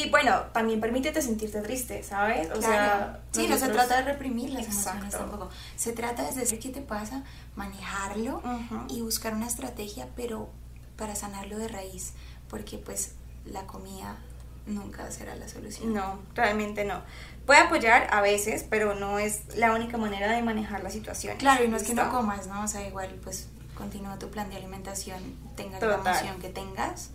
y 0.04 0.10
bueno, 0.10 0.42
también 0.54 0.80
permítete 0.80 1.22
sentirte 1.22 1.62
triste, 1.62 2.04
¿sabes? 2.04 2.50
O 2.52 2.62
sea, 2.62 3.20
sí, 3.32 3.48
no 3.48 3.58
se 3.58 3.70
trata 3.70 3.98
de 3.98 4.04
reprimir 4.04 4.52
las 4.52 4.68
emociones 4.68 5.12
tampoco. 5.12 5.50
Se 5.76 5.94
trata 5.94 6.24
de 6.24 6.34
decir 6.34 6.60
qué 6.60 6.70
te 6.70 6.82
pasa, 6.82 7.24
manejarlo 7.56 8.42
y 8.90 9.02
buscar 9.02 9.34
una 9.34 9.48
estrategia, 9.48 10.08
pero 10.16 10.50
para 10.96 11.16
sanarlo 11.16 11.58
de 11.58 11.68
raíz, 11.68 12.14
porque 12.50 12.78
pues 12.78 13.14
la 13.46 13.66
comida 13.66 14.18
nunca 14.66 15.10
será 15.12 15.36
la 15.36 15.48
solución. 15.48 15.94
No, 15.94 16.20
realmente 16.36 16.86
no. 16.86 17.02
Puede 17.46 17.62
apoyar 17.62 18.08
a 18.12 18.22
veces, 18.22 18.66
pero 18.70 18.96
no 18.96 19.18
es 19.18 19.42
la 19.56 19.74
única 19.74 19.98
manera 19.98 20.32
de 20.32 20.42
manejar 20.44 20.84
la 20.84 20.92
situación. 20.92 21.38
Claro, 21.38 21.64
y 21.64 21.68
no 21.68 21.78
es 21.78 21.84
que 21.84 21.94
no 21.94 22.10
comas, 22.12 22.48
¿no? 22.48 22.64
O 22.64 22.68
sea, 22.68 22.88
igual 22.88 23.20
pues 23.24 23.48
continúa 23.76 24.20
tu 24.20 24.30
plan 24.30 24.50
de 24.50 24.58
alimentación, 24.58 25.20
tengas 25.56 25.82
la 25.82 25.96
emoción 25.96 26.40
que 26.40 26.50
tengas 26.50 27.10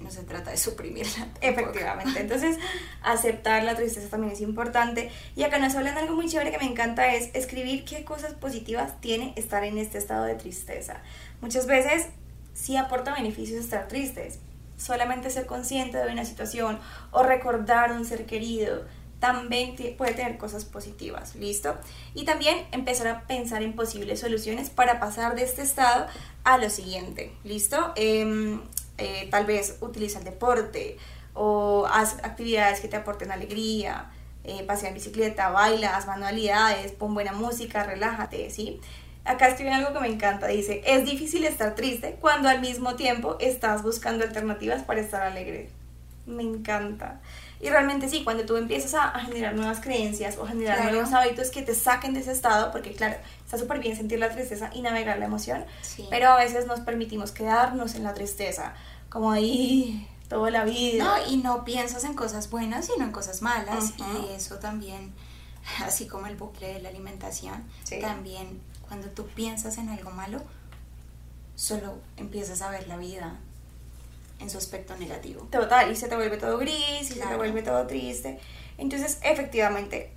no 0.00 0.10
se 0.10 0.22
trata 0.22 0.50
de 0.50 0.56
suprimirla. 0.56 1.28
Efectivamente. 1.40 2.20
Entonces, 2.20 2.58
aceptar 3.02 3.64
la 3.64 3.74
tristeza 3.74 4.08
también 4.08 4.32
es 4.32 4.40
importante. 4.40 5.10
Y 5.34 5.42
acá 5.42 5.58
nos 5.58 5.74
hablan 5.74 5.94
de 5.94 6.02
algo 6.02 6.14
muy 6.14 6.28
chévere 6.28 6.50
que 6.50 6.58
me 6.58 6.66
encanta 6.66 7.14
es 7.14 7.30
escribir 7.34 7.84
qué 7.84 8.04
cosas 8.04 8.34
positivas 8.34 9.00
tiene 9.00 9.32
estar 9.36 9.64
en 9.64 9.78
este 9.78 9.98
estado 9.98 10.24
de 10.24 10.34
tristeza. 10.34 11.02
Muchas 11.40 11.66
veces 11.66 12.06
sí 12.54 12.76
aporta 12.76 13.14
beneficios 13.14 13.60
estar 13.64 13.88
tristes. 13.88 14.38
Solamente 14.76 15.30
ser 15.30 15.46
consciente 15.46 15.98
de 15.98 16.12
una 16.12 16.24
situación 16.24 16.78
o 17.10 17.22
recordar 17.22 17.92
un 17.92 18.04
ser 18.04 18.26
querido 18.26 18.84
también 19.18 19.74
puede 19.96 20.12
tener 20.12 20.36
cosas 20.36 20.66
positivas, 20.66 21.34
¿listo? 21.36 21.74
Y 22.14 22.26
también 22.26 22.66
empezar 22.70 23.08
a 23.08 23.26
pensar 23.26 23.62
en 23.62 23.74
posibles 23.74 24.20
soluciones 24.20 24.68
para 24.68 25.00
pasar 25.00 25.34
de 25.34 25.42
este 25.42 25.62
estado 25.62 26.06
a 26.44 26.58
lo 26.58 26.68
siguiente, 26.68 27.32
¿listo? 27.42 27.94
Eh, 27.96 28.60
eh, 28.98 29.28
tal 29.30 29.46
vez 29.46 29.78
utiliza 29.80 30.18
el 30.18 30.24
deporte 30.24 30.96
o 31.34 31.86
haz 31.86 32.16
actividades 32.22 32.80
que 32.80 32.88
te 32.88 32.96
aporten 32.96 33.30
alegría, 33.30 34.10
eh, 34.44 34.64
pasea 34.66 34.88
en 34.88 34.94
bicicleta, 34.94 35.50
baila, 35.50 35.96
haz 35.96 36.06
manualidades, 36.06 36.92
pon 36.92 37.14
buena 37.14 37.32
música, 37.32 37.84
relájate, 37.84 38.48
¿sí? 38.50 38.80
Acá 39.24 39.48
escriben 39.48 39.74
algo 39.74 39.92
que 39.92 40.00
me 40.00 40.08
encanta, 40.08 40.46
dice, 40.46 40.82
es 40.86 41.04
difícil 41.04 41.44
estar 41.44 41.74
triste 41.74 42.16
cuando 42.20 42.48
al 42.48 42.60
mismo 42.60 42.94
tiempo 42.94 43.36
estás 43.40 43.82
buscando 43.82 44.24
alternativas 44.24 44.84
para 44.84 45.00
estar 45.00 45.22
alegre. 45.22 45.68
Me 46.26 46.44
encanta. 46.44 47.20
Y 47.60 47.70
realmente 47.70 48.08
sí, 48.08 48.22
cuando 48.22 48.44
tú 48.44 48.56
empiezas 48.56 48.94
a, 48.94 49.18
generar 49.20 49.54
nuevas 49.54 49.80
creencias 49.80 50.36
o 50.36 50.46
generar 50.46 50.92
nuevos 50.92 51.12
hábitos 51.12 51.50
que 51.50 51.62
te 51.62 51.74
saquen 51.74 52.12
de 52.12 52.20
ese 52.20 52.32
estado, 52.32 52.70
porque 52.70 52.92
claro, 52.92 53.16
está 53.44 53.56
súper 53.56 53.78
bien 53.78 53.96
sentir 53.96 54.18
la 54.18 54.30
tristeza 54.30 54.70
y 54.74 54.82
navegar 54.82 55.18
la 55.18 55.24
emoción, 55.24 55.64
pero 56.10 56.28
a 56.28 56.36
veces 56.36 56.66
nos 56.66 56.80
permitimos 56.80 57.32
quedarnos 57.32 57.94
en 57.94 58.04
la 58.04 58.12
tristeza, 58.12 58.74
como 59.08 59.30
ahí 59.30 60.06
toda 60.28 60.50
la 60.50 60.64
vida. 60.64 61.04
No, 61.04 61.32
y 61.32 61.38
no 61.38 61.64
piensas 61.64 62.04
en 62.04 62.14
cosas 62.14 62.50
buenas, 62.50 62.86
sino 62.86 63.04
en 63.04 63.12
cosas 63.12 63.40
malas, 63.40 63.94
y 63.96 64.34
eso 64.34 64.56
también, 64.56 65.14
así 65.84 66.06
como 66.06 66.26
el 66.26 66.36
bucle 66.36 66.74
de 66.74 66.82
la 66.82 66.90
alimentación, 66.90 67.64
también 68.00 68.60
cuando 68.86 69.08
tú 69.08 69.26
piensas 69.28 69.78
en 69.78 69.88
algo 69.88 70.10
malo, 70.10 70.42
solo 71.54 71.98
empiezas 72.18 72.60
a 72.60 72.68
ver 72.68 72.86
la 72.86 72.98
vida 72.98 73.40
en 74.38 74.50
su 74.50 74.58
aspecto 74.58 74.96
negativo. 74.96 75.46
Total, 75.50 75.90
y 75.90 75.96
se 75.96 76.08
te 76.08 76.16
vuelve 76.16 76.36
todo 76.36 76.58
gris, 76.58 77.02
y 77.02 77.14
se 77.14 77.26
te 77.26 77.36
vuelve 77.36 77.62
todo 77.62 77.86
triste. 77.86 78.38
Entonces, 78.78 79.18
efectivamente, 79.22 80.12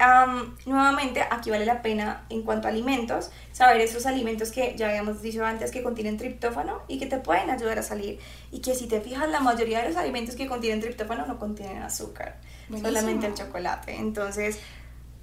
nuevamente 0.65 1.21
aquí 1.29 1.49
vale 1.49 1.65
la 1.65 1.81
pena 1.81 2.25
en 2.29 2.43
cuanto 2.43 2.67
a 2.67 2.71
alimentos, 2.71 3.31
saber 3.53 3.79
esos 3.79 4.05
alimentos 4.05 4.51
que 4.51 4.75
ya 4.75 4.89
habíamos 4.89 5.21
dicho 5.21 5.45
antes 5.45 5.71
que 5.71 5.81
contienen 5.81 6.17
triptófano 6.17 6.81
y 6.87 6.99
que 6.99 7.05
te 7.05 7.17
pueden 7.17 7.49
ayudar 7.49 7.79
a 7.79 7.83
salir. 7.83 8.19
Y 8.51 8.59
que 8.59 8.75
si 8.75 8.87
te 8.87 8.99
fijas, 8.99 9.29
la 9.29 9.39
mayoría 9.39 9.81
de 9.81 9.89
los 9.89 9.97
alimentos 9.97 10.35
que 10.35 10.47
contienen 10.47 10.81
triptófano 10.81 11.25
no 11.25 11.39
contienen 11.39 11.81
azúcar, 11.83 12.37
solamente 12.69 13.27
el 13.27 13.33
chocolate. 13.33 13.95
Entonces, 13.95 14.59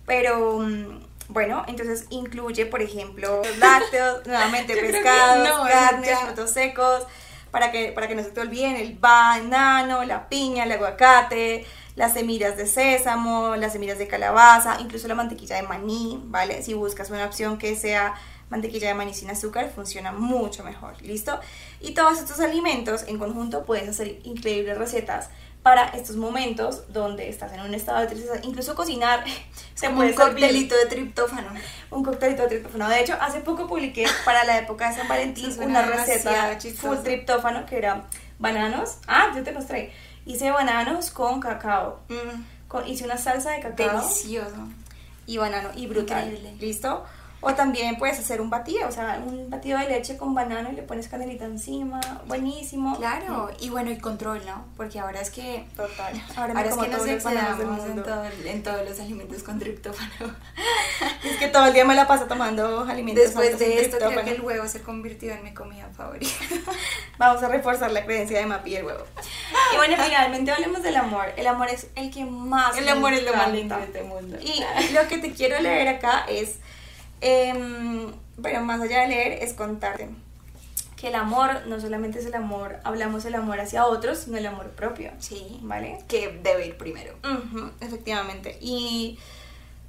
pero... 0.06 0.60
Mm, 0.60 1.16
bueno, 1.28 1.64
entonces 1.66 2.06
incluye, 2.10 2.66
por 2.66 2.82
ejemplo, 2.82 3.42
lácteos, 3.58 4.24
nuevamente 4.26 4.76
pescados, 4.76 5.68
carnes, 5.68 6.18
frutos 6.20 6.50
secos, 6.52 7.04
para 7.50 7.70
que, 7.70 7.92
para 7.92 8.08
que 8.08 8.14
no 8.14 8.22
se 8.22 8.30
te 8.30 8.40
olviden 8.40 8.76
el 8.76 8.94
banano, 8.94 10.04
la 10.04 10.28
piña, 10.28 10.64
el 10.64 10.72
aguacate, 10.72 11.66
las 11.94 12.12
semillas 12.12 12.56
de 12.56 12.66
sésamo, 12.66 13.56
las 13.56 13.72
semillas 13.72 13.98
de 13.98 14.06
calabaza, 14.06 14.78
incluso 14.80 15.08
la 15.08 15.14
mantequilla 15.14 15.56
de 15.56 15.62
maní, 15.62 16.20
¿vale? 16.26 16.62
Si 16.62 16.74
buscas 16.74 17.10
una 17.10 17.24
opción 17.24 17.58
que 17.58 17.74
sea 17.76 18.14
mantequilla 18.50 18.88
de 18.88 18.94
maní 18.94 19.14
sin 19.14 19.30
azúcar, 19.30 19.70
funciona 19.74 20.12
mucho 20.12 20.62
mejor, 20.62 21.00
¿listo? 21.02 21.40
Y 21.80 21.94
todos 21.94 22.18
estos 22.18 22.40
alimentos 22.40 23.04
en 23.08 23.18
conjunto 23.18 23.64
puedes 23.64 23.88
hacer 23.88 24.20
increíbles 24.24 24.78
recetas 24.78 25.30
para 25.66 25.88
estos 25.88 26.14
momentos 26.14 26.84
donde 26.92 27.28
estás 27.28 27.52
en 27.52 27.58
un 27.58 27.74
estado 27.74 27.98
de 27.98 28.06
tristeza, 28.06 28.38
incluso 28.44 28.76
cocinar. 28.76 29.24
Se 29.74 29.90
puede 29.90 30.10
un 30.10 30.14
coctelito 30.14 30.76
de 30.76 30.86
triptófano. 30.86 31.48
Un 31.90 32.04
coctelito 32.04 32.42
de 32.42 32.48
triptófano. 32.50 32.88
De 32.88 33.00
hecho, 33.00 33.14
hace 33.20 33.40
poco 33.40 33.66
publiqué 33.66 34.06
para 34.24 34.44
la 34.44 34.58
época 34.58 34.88
de 34.88 34.94
San 34.94 35.08
Valentín 35.08 35.50
una 35.60 35.82
receta 35.82 36.56
full 36.76 36.98
triptófano 36.98 37.66
que 37.66 37.78
era 37.78 38.04
bananos. 38.38 38.98
Ah, 39.08 39.32
yo 39.34 39.42
te 39.42 39.50
mostré. 39.50 39.92
Hice 40.24 40.52
bananos 40.52 41.10
con 41.10 41.40
cacao. 41.40 41.98
Mm. 42.10 42.86
hice 42.86 43.02
una 43.02 43.18
salsa 43.18 43.50
de 43.50 43.58
cacao. 43.58 44.02
Delicioso. 44.02 44.68
Y 45.26 45.38
banano. 45.38 45.70
Y 45.74 45.88
brutal. 45.88 46.38
¿Listo? 46.60 47.04
O 47.40 47.54
también 47.54 47.96
puedes 47.96 48.18
hacer 48.18 48.40
un 48.40 48.50
batido, 48.50 48.88
o 48.88 48.92
sea, 48.92 49.22
un 49.24 49.50
batido 49.50 49.78
de 49.78 49.88
leche 49.88 50.16
con 50.16 50.34
banano 50.34 50.70
y 50.72 50.74
le 50.74 50.82
pones 50.82 51.08
canelita 51.08 51.44
encima, 51.44 52.00
buenísimo. 52.26 52.96
Claro, 52.96 53.50
y 53.60 53.68
bueno, 53.68 53.90
y 53.90 53.98
control, 53.98 54.40
¿no? 54.46 54.64
Porque 54.76 54.98
ahora 54.98 55.20
es 55.20 55.30
que... 55.30 55.66
Total. 55.76 56.20
Ahora, 56.34 56.60
es 56.62 56.76
que 56.76 56.88
nos 56.88 57.06
excedamos 57.06 57.84
en, 57.84 58.02
todo, 58.02 58.24
en 58.44 58.62
todos 58.62 58.88
los 58.88 58.98
alimentos 58.98 59.42
con 59.42 59.58
triptófano. 59.58 60.34
es 61.24 61.36
que 61.36 61.48
todo 61.48 61.66
el 61.66 61.74
día 61.74 61.84
me 61.84 61.94
la 61.94 62.06
paso 62.06 62.24
tomando 62.24 62.80
alimentos 62.80 63.24
Después 63.24 63.58
de 63.58 63.80
esto, 63.80 63.98
creo 63.98 64.24
que 64.24 64.30
el 64.30 64.40
huevo 64.40 64.66
se 64.66 64.82
convirtió 64.82 65.32
en 65.32 65.44
mi 65.44 65.52
comida 65.52 65.88
favorita. 65.94 66.32
Vamos 67.18 67.42
a 67.42 67.48
reforzar 67.48 67.90
la 67.92 68.04
creencia 68.04 68.38
de 68.38 68.46
Mapi 68.46 68.72
y 68.72 68.76
el 68.76 68.86
huevo. 68.86 69.04
Y 69.72 69.76
bueno, 69.76 69.96
finalmente 70.04 70.50
hablemos 70.50 70.82
del 70.82 70.96
amor. 70.96 71.26
El 71.36 71.46
amor 71.46 71.68
es 71.68 71.88
el 71.94 72.10
que 72.10 72.24
más 72.24 72.76
El 72.76 72.88
amor 72.88 73.12
es 73.12 73.24
lo 73.24 73.34
más 73.34 73.52
lindo 73.52 73.76
de 73.76 73.84
este 73.84 74.02
mundo. 74.02 74.38
Y 74.40 74.92
lo 74.92 75.06
que 75.08 75.18
te 75.18 75.32
quiero 75.32 75.60
leer 75.60 75.88
acá 75.88 76.24
es 76.28 76.58
eh, 77.20 78.12
pero 78.42 78.62
más 78.62 78.80
allá 78.80 79.02
de 79.02 79.08
leer 79.08 79.42
es 79.42 79.54
contarte 79.54 80.08
que 80.96 81.08
el 81.08 81.14
amor 81.14 81.66
no 81.66 81.78
solamente 81.78 82.18
es 82.18 82.26
el 82.26 82.34
amor, 82.34 82.78
hablamos 82.82 83.22
del 83.22 83.34
amor 83.34 83.60
hacia 83.60 83.84
otros, 83.84 84.18
sino 84.18 84.38
el 84.38 84.46
amor 84.46 84.70
propio. 84.70 85.12
Sí. 85.18 85.58
¿Vale? 85.62 85.98
Que 86.08 86.40
debe 86.42 86.66
ir 86.66 86.78
primero. 86.78 87.14
efectivamente. 87.80 88.58
Y 88.62 89.18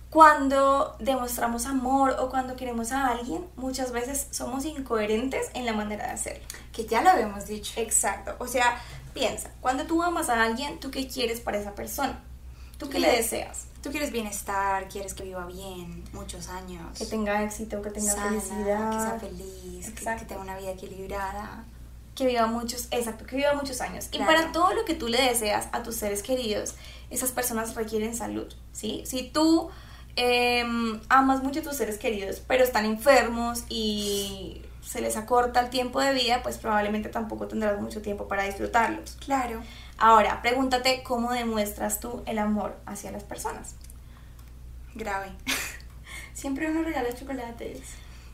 cuando 0.10 0.96
demostramos 1.00 1.66
amor 1.66 2.18
o 2.20 2.30
cuando 2.30 2.56
queremos 2.58 2.92
a 2.92 3.08
alguien, 3.08 3.46
muchas 3.56 3.92
veces 3.94 4.28
somos 4.32 4.66
incoherentes 4.66 5.50
en 5.54 5.66
la 5.66 5.74
manera 5.74 6.08
de 6.08 6.12
hacerlo. 6.12 6.46
Que 6.74 6.86
ya 6.86 7.02
lo 7.02 7.10
habíamos 7.10 7.48
dicho. 7.48 7.80
Exacto. 7.80 8.36
O 8.40 8.48
sea, 8.48 8.82
piensa, 9.14 9.50
cuando 9.62 9.86
tú 9.86 10.04
amas 10.04 10.28
a 10.28 10.44
alguien, 10.44 10.80
¿tú 10.80 10.92
qué 10.92 11.08
quieres 11.08 11.40
para 11.40 11.58
esa 11.58 11.74
persona? 11.74 12.20
¿Tú 12.78 12.90
qué 12.90 13.00
le 13.00 13.10
deseas? 13.12 13.67
Tú 13.88 13.94
quieres 13.94 14.12
bienestar, 14.12 14.90
quieres 14.90 15.14
que 15.14 15.24
viva 15.24 15.46
bien 15.46 16.04
muchos 16.12 16.50
años. 16.50 16.98
Que 16.98 17.06
tenga 17.06 17.42
éxito, 17.46 17.82
que 17.82 17.90
tenga 17.90 18.14
felicidad. 18.16 18.92
Que 18.92 19.00
sea 19.00 19.18
feliz, 19.18 19.90
que, 19.92 20.26
tenga 20.26 20.42
una 20.42 20.58
vida 20.58 20.72
equilibrada. 20.72 21.64
Que 22.14 22.26
viva 22.26 22.48
muchos, 22.48 22.90
exacto, 22.92 23.26
que 23.26 23.38
viva 23.38 23.54
muchos 23.54 23.80
años. 23.80 24.10
Y 24.12 24.20
para 24.20 24.52
todo 24.52 24.74
lo 24.74 24.84
que 24.84 24.94
tú 24.94 25.08
le 25.08 25.22
deseas 25.22 25.70
a 25.72 25.84
tus 25.84 25.96
seres 25.96 26.22
queridos, 26.22 26.76
esas 27.10 27.32
personas 27.32 27.76
requieren 27.76 28.14
salud, 28.14 28.54
¿sí? 28.74 29.04
Si 29.06 29.24
tú 29.24 29.70
em, 30.18 31.00
amas 31.08 31.42
mucho 31.42 31.62
a 31.62 31.64
tus 31.64 31.78
seres 31.78 31.98
queridos, 31.98 32.42
pero 32.46 32.66
están 32.66 32.84
enfermos 32.84 33.64
y 33.70 34.64
se 34.86 35.00
les 35.00 35.16
acorta 35.16 35.62
el 35.62 35.70
tiempo 35.70 36.02
de 36.02 36.12
vida, 36.12 36.44
pues 36.44 36.58
probablemente 36.58 37.08
tampoco 37.08 37.48
tendrás 37.48 37.80
mucho 37.80 38.02
tiempo 38.02 38.28
para 38.28 38.44
disfrutarlos. 38.44 39.16
Claro. 39.24 39.62
Ahora, 39.98 40.42
pregúntate 40.42 41.02
cómo 41.04 41.32
demuestras 41.32 42.00
tú 42.00 42.24
el 42.26 42.38
amor 42.40 42.78
hacia 42.86 43.12
las 43.12 43.24
personas. 43.24 43.76
Grave. 44.94 45.32
Siempre 46.34 46.70
uno 46.70 46.84
regala 46.84 47.14
chocolates. 47.14 47.82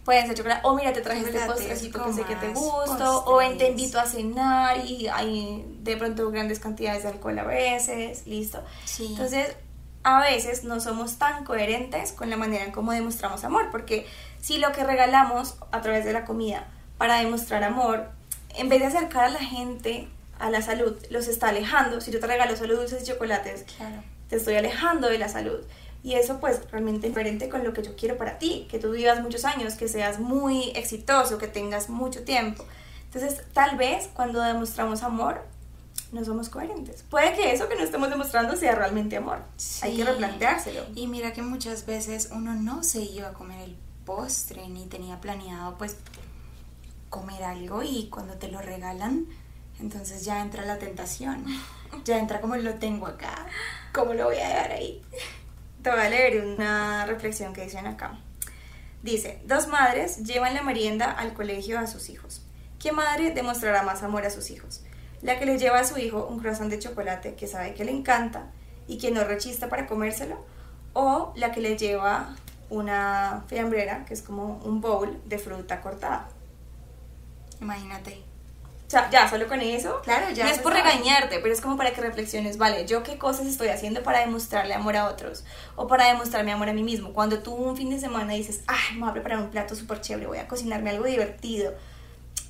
Pueden 0.04 0.28
ser 0.28 0.36
chocolate, 0.36 0.62
o 0.66 0.76
mira, 0.76 0.92
te 0.92 1.00
traje 1.00 1.22
este 1.22 1.40
postrecito 1.46 2.04
que 2.04 2.12
sé 2.12 2.24
que 2.24 2.36
te 2.36 2.50
gusto, 2.50 3.24
o 3.26 3.38
ven, 3.38 3.58
te 3.58 3.70
invito 3.70 3.98
a 3.98 4.06
cenar 4.06 4.86
y 4.86 5.08
hay 5.08 5.66
de 5.80 5.96
pronto 5.96 6.30
grandes 6.30 6.60
cantidades 6.60 7.04
de 7.04 7.10
alcohol 7.10 7.40
a 7.40 7.46
veces, 7.46 8.28
listo. 8.28 8.62
Sí. 8.84 9.08
Entonces, 9.12 9.56
a 10.04 10.20
veces 10.20 10.66
no 10.66 10.82
somos 10.82 11.18
tan 11.18 11.46
coherentes 11.46 12.12
con 12.12 12.30
la 12.30 12.36
manera 12.36 12.66
en 12.66 12.74
cómo 12.74 12.92
demostramos 12.92 13.46
amor, 13.46 13.70
porque 13.72 14.06
si 14.42 14.58
lo 14.58 14.74
que 14.74 14.84
regalamos 14.84 15.56
a 15.72 15.80
través 15.80 16.04
de 16.04 16.12
la 16.12 16.26
comida 16.26 16.68
para 16.98 17.20
demostrar 17.20 17.64
amor, 17.64 18.10
en 18.56 18.68
vez 18.68 18.82
de 18.82 18.88
acercar 18.88 19.24
a 19.24 19.30
la 19.30 19.40
gente 19.40 20.10
a 20.40 20.50
la 20.50 20.62
salud, 20.62 20.96
los 21.10 21.28
está 21.28 21.50
alejando. 21.50 22.02
Si 22.02 22.12
yo 22.12 22.20
te 22.20 22.28
regalo 22.28 22.56
solo 22.58 22.76
dulces 22.76 23.04
y 23.04 23.06
chocolates, 23.06 23.64
Claro. 23.78 24.04
te 24.30 24.36
estoy 24.38 24.56
alejando 24.56 25.08
de 25.10 25.18
la 25.18 25.30
salud. 25.30 25.60
Y 26.04 26.16
eso 26.16 26.40
pues 26.42 26.60
realmente 26.70 27.08
es 27.08 27.14
diferente 27.14 27.48
con 27.50 27.64
lo 27.64 27.72
que 27.74 27.82
yo 27.82 27.96
quiero 27.96 28.18
para 28.18 28.38
ti, 28.38 28.68
que 28.70 28.78
tú 28.78 28.92
vivas 28.92 29.22
muchos 29.22 29.46
años, 29.46 29.76
que 29.76 29.88
seas 29.88 30.20
muy 30.20 30.72
exitoso, 30.76 31.38
que 31.38 31.48
tengas 31.48 31.88
mucho 31.90 32.24
tiempo. 32.24 32.66
Entonces, 33.06 33.42
tal 33.54 33.78
vez 33.78 34.10
cuando 34.14 34.42
demostramos 34.42 35.02
amor, 35.04 35.46
no 36.12 36.26
somos 36.26 36.50
coherentes. 36.50 37.04
Puede 37.10 37.34
que 37.34 37.54
eso 37.54 37.70
que 37.70 37.76
no 37.76 37.84
estemos 37.84 38.10
demostrando 38.10 38.56
sea 38.56 38.76
realmente 38.76 39.16
amor. 39.18 39.40
Hay 39.82 39.96
que 39.96 40.04
replanteárselo. 40.04 40.84
Y 40.94 41.08
mira 41.08 41.32
que 41.32 41.42
muchas 41.42 41.86
veces 41.86 42.30
uno 42.34 42.54
no 42.54 42.84
se 42.84 43.02
iba 43.02 43.30
a 43.30 43.34
comer 43.34 43.62
el 43.62 43.78
postre 44.06 44.68
ni 44.68 44.86
tenía 44.88 45.22
planeado 45.22 45.78
pues 45.78 45.96
comer 47.10 47.44
algo 47.44 47.84
y 47.84 48.10
cuando 48.10 48.34
te 48.36 48.48
lo 48.50 48.60
regalan, 48.62 49.26
entonces 49.84 50.24
ya 50.24 50.42
entra 50.42 50.66
la 50.66 50.80
tentación. 50.80 51.46
Ya 52.06 52.18
entra 52.18 52.42
como 52.42 52.56
lo 52.56 52.76
tengo 52.76 53.06
acá, 53.06 53.46
¿cómo 53.94 54.14
lo 54.14 54.26
voy 54.26 54.38
a 54.38 54.48
dejar 54.48 54.72
ahí? 54.72 55.02
Te 55.84 55.92
voy 55.92 56.00
a 56.00 56.10
leer 56.10 56.44
una 56.44 57.06
reflexión 57.06 57.54
que 57.54 57.64
dicen 57.64 57.86
acá. 57.86 58.18
Dice, 59.04 59.42
dos 59.46 59.68
madres 59.68 60.24
llevan 60.24 60.54
la 60.54 60.64
merienda 60.64 61.12
al 61.12 61.34
colegio 61.34 61.78
a 61.78 61.86
sus 61.86 62.10
hijos. 62.10 62.42
¿Qué 62.80 62.92
madre 62.92 63.32
demostrará 63.32 63.84
más 63.84 64.02
amor 64.02 64.26
a 64.26 64.30
sus 64.30 64.50
hijos? 64.50 64.82
La 65.22 65.38
que 65.38 65.46
le 65.46 65.60
lleva 65.60 65.80
a 65.80 65.86
su 65.86 66.00
hijo 66.00 66.26
un 66.26 66.40
croissant 66.40 66.70
de 66.70 66.80
chocolate 66.80 67.36
que 67.36 67.48
sabe 67.48 67.74
que 67.74 67.86
le 67.86 67.92
encanta 67.92 68.48
y 68.88 68.98
que 68.98 69.12
no 69.12 69.24
rechista 69.24 69.70
para 69.70 69.86
comérselo, 69.86 70.44
o 70.94 71.34
la 71.36 71.52
que 71.52 71.62
le 71.62 71.78
lleva 71.78 72.36
una 72.70 73.44
fiambrera, 73.48 74.06
que 74.06 74.14
es 74.14 74.22
como 74.22 74.62
un 74.64 74.82
bowl 74.82 75.22
de 75.26 75.38
fruta 75.38 75.82
cortada. 75.82 76.30
Imagínate. 77.62 78.33
O 78.94 78.96
sea, 78.96 79.10
ya, 79.10 79.28
solo 79.28 79.48
con 79.48 79.60
eso. 79.60 80.02
Claro, 80.04 80.30
ya 80.32 80.44
No 80.46 80.52
es 80.52 80.60
por 80.60 80.72
sabe. 80.74 80.84
regañarte, 80.84 81.40
pero 81.40 81.52
es 81.52 81.62
como 81.62 81.78
para 81.78 81.94
que 81.94 82.02
reflexiones, 82.02 82.60
vale, 82.60 82.86
yo 82.86 83.02
qué 83.02 83.18
cosas 83.18 83.48
estoy 83.48 83.70
haciendo 83.70 84.04
para 84.04 84.20
demostrarle 84.20 84.76
amor 84.76 84.96
a 84.98 85.08
otros 85.10 85.44
o 85.76 85.88
para 85.88 86.06
demostrarme 86.10 86.52
amor 86.52 86.70
a 86.70 86.74
mí 86.74 86.84
mismo. 86.84 87.12
Cuando 87.12 87.40
tú 87.40 87.54
un 87.56 87.76
fin 87.76 87.90
de 87.90 88.00
semana 88.00 88.34
dices, 88.34 88.62
ay, 88.68 88.94
me 88.94 89.00
voy 89.00 89.10
a 89.10 89.14
preparar 89.14 89.40
un 89.40 89.50
plato 89.50 89.74
súper 89.74 90.00
chévere, 90.02 90.28
voy 90.28 90.38
a 90.38 90.48
cocinarme 90.48 90.92
algo 90.92 91.06
divertido. 91.06 91.74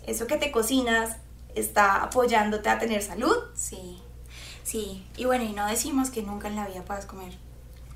Eso 0.06 0.28
que 0.28 0.36
te 0.36 0.52
cocinas 0.52 1.16
está 1.56 2.04
apoyándote 2.04 2.68
a 2.68 2.78
tener 2.78 3.02
salud. 3.02 3.38
Sí, 3.56 4.02
sí. 4.64 5.06
Y 5.16 5.24
bueno, 5.24 5.46
y 5.46 5.54
no 5.54 5.66
decimos 5.68 6.10
que 6.10 6.24
nunca 6.24 6.50
en 6.50 6.58
la 6.58 6.68
vida 6.68 6.82
puedas 6.84 7.06
comer 7.06 7.32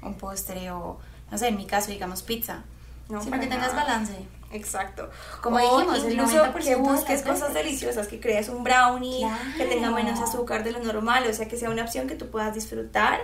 un 0.01 0.13
postre 0.13 0.71
o, 0.71 0.97
no 1.29 1.37
sé, 1.37 1.49
en 1.49 1.57
mi 1.57 1.65
caso, 1.65 1.91
digamos 1.91 2.21
pizza. 2.23 2.63
No, 3.09 3.19
Siempre 3.19 3.41
que 3.41 3.47
para 3.47 3.59
tengas 3.61 3.73
nada. 3.75 3.87
balance. 3.87 4.25
Exacto. 4.51 5.09
Como 5.41 5.57
O 5.57 5.77
dijimos, 5.77 6.03
el 6.05 6.13
incluso 6.13 6.37
90% 6.45 6.63
que 6.63 6.75
busques 6.75 7.21
cosas 7.21 7.53
deliciosas, 7.53 8.07
que 8.07 8.19
crees 8.19 8.49
un 8.49 8.63
brownie, 8.63 9.19
Claro. 9.19 9.35
que 9.57 9.65
tenga 9.65 9.91
menos 9.91 10.19
azúcar 10.21 10.63
de 10.63 10.71
lo 10.71 10.79
normal, 10.79 11.25
o 11.29 11.33
sea, 11.33 11.47
que 11.47 11.57
sea 11.57 11.69
una 11.69 11.83
opción 11.83 12.07
que 12.07 12.15
tú 12.15 12.29
puedas 12.29 12.53
disfrutar 12.55 13.19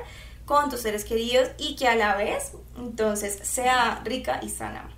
con 0.45 0.69
tus 0.69 0.81
seres 0.81 1.05
queridos 1.05 1.49
y 1.57 1.75
que 1.77 1.87
a 1.87 1.95
la 1.95 2.15
vez, 2.15 2.51
entonces, 2.77 3.39
sea 3.43 4.01
rica 4.03 4.39
y 4.43 4.49
sana. 4.49 4.89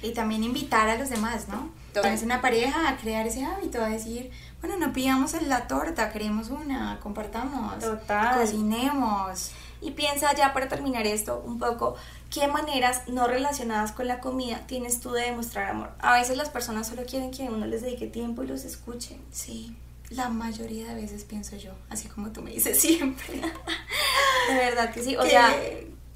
Y 0.00 0.12
también 0.12 0.44
invitar 0.44 0.88
a 0.88 0.96
los 0.96 1.10
demás, 1.10 1.48
¿no? 1.48 1.70
Tienes 1.92 2.22
una 2.22 2.40
pareja 2.40 2.88
a 2.88 2.96
crear 2.96 3.26
ese 3.26 3.44
hábito, 3.44 3.82
a 3.82 3.88
decir, 3.88 4.30
bueno, 4.60 4.76
no 4.78 4.92
pidamos 4.92 5.32
la 5.42 5.66
torta, 5.66 6.12
queremos 6.12 6.50
una, 6.50 7.00
compartamos, 7.02 7.80
Total. 7.80 8.38
cocinemos. 8.38 9.50
Y 9.80 9.90
piensa 9.90 10.32
ya 10.36 10.52
para 10.52 10.68
terminar 10.68 11.04
esto 11.06 11.42
un 11.44 11.58
poco, 11.58 11.96
¿qué 12.30 12.46
maneras 12.46 13.02
no 13.08 13.26
relacionadas 13.26 13.92
con 13.92 14.06
la 14.06 14.20
comida 14.20 14.62
tienes 14.66 15.00
tú 15.00 15.10
de 15.12 15.22
demostrar 15.22 15.70
amor? 15.70 15.92
A 15.98 16.14
veces 16.14 16.36
las 16.36 16.48
personas 16.48 16.86
solo 16.86 17.02
quieren 17.04 17.30
que 17.30 17.42
uno 17.42 17.66
les 17.66 17.82
dedique 17.82 18.06
tiempo 18.06 18.42
y 18.42 18.46
los 18.46 18.64
escuche. 18.64 19.18
Sí, 19.32 19.76
la 20.10 20.28
mayoría 20.28 20.88
de 20.88 20.94
veces 20.94 21.24
pienso 21.24 21.56
yo, 21.56 21.72
así 21.88 22.08
como 22.08 22.30
tú 22.30 22.42
me 22.42 22.52
dices 22.52 22.80
siempre. 22.80 23.34
De 23.34 24.54
verdad 24.54 24.92
que 24.92 25.02
sí. 25.02 25.16
O 25.16 25.24
sea, 25.24 25.54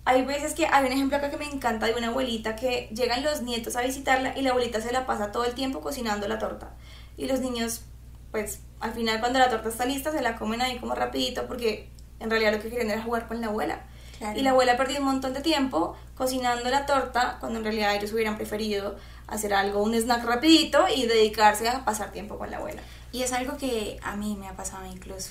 hay 0.04 0.24
veces 0.24 0.54
que 0.54 0.66
hay 0.66 0.86
un 0.86 0.92
ejemplo 0.92 1.16
acá 1.16 1.30
que 1.30 1.36
me 1.36 1.46
encanta 1.46 1.86
de 1.86 1.94
una 1.94 2.08
abuelita 2.08 2.56
que 2.56 2.88
llegan 2.94 3.24
los 3.24 3.42
nietos 3.42 3.74
a 3.76 3.82
visitarla 3.82 4.36
y 4.36 4.42
la 4.42 4.50
abuelita 4.50 4.80
se 4.80 4.92
la 4.92 5.06
pasa 5.06 5.32
todo 5.32 5.44
el 5.44 5.54
tiempo 5.54 5.80
cocinando 5.80 6.28
la 6.28 6.38
torta. 6.38 6.74
Y 7.16 7.26
los 7.26 7.40
niños, 7.40 7.82
pues, 8.30 8.60
al 8.80 8.92
final 8.92 9.20
cuando 9.20 9.38
la 9.38 9.48
torta 9.48 9.68
está 9.68 9.84
lista 9.86 10.12
se 10.12 10.20
la 10.20 10.36
comen 10.36 10.60
ahí 10.60 10.78
como 10.78 10.94
rapidito 10.94 11.46
porque 11.46 11.88
en 12.20 12.30
realidad 12.30 12.52
lo 12.52 12.60
que 12.60 12.70
querían 12.70 12.90
era 12.90 13.02
jugar 13.02 13.26
con 13.26 13.40
la 13.40 13.48
abuela. 13.48 13.86
Claro. 14.18 14.38
Y 14.38 14.42
la 14.42 14.50
abuela 14.50 14.76
perdió 14.76 14.98
un 15.00 15.06
montón 15.06 15.32
de 15.32 15.40
tiempo 15.40 15.96
cocinando 16.16 16.68
la 16.70 16.86
torta 16.86 17.38
cuando 17.40 17.58
en 17.58 17.64
realidad 17.64 17.94
ellos 17.94 18.12
hubieran 18.12 18.36
preferido 18.36 18.96
hacer 19.26 19.54
algo, 19.54 19.82
un 19.82 19.94
snack 19.94 20.24
rapidito 20.24 20.84
y 20.94 21.06
dedicarse 21.06 21.68
a 21.68 21.84
pasar 21.84 22.12
tiempo 22.12 22.38
con 22.38 22.50
la 22.50 22.58
abuela. 22.58 22.82
Y 23.12 23.22
es 23.22 23.32
algo 23.32 23.56
que 23.56 23.98
a 24.02 24.16
mí 24.16 24.36
me 24.38 24.48
ha 24.48 24.56
pasado 24.56 24.86
incluso. 24.86 25.30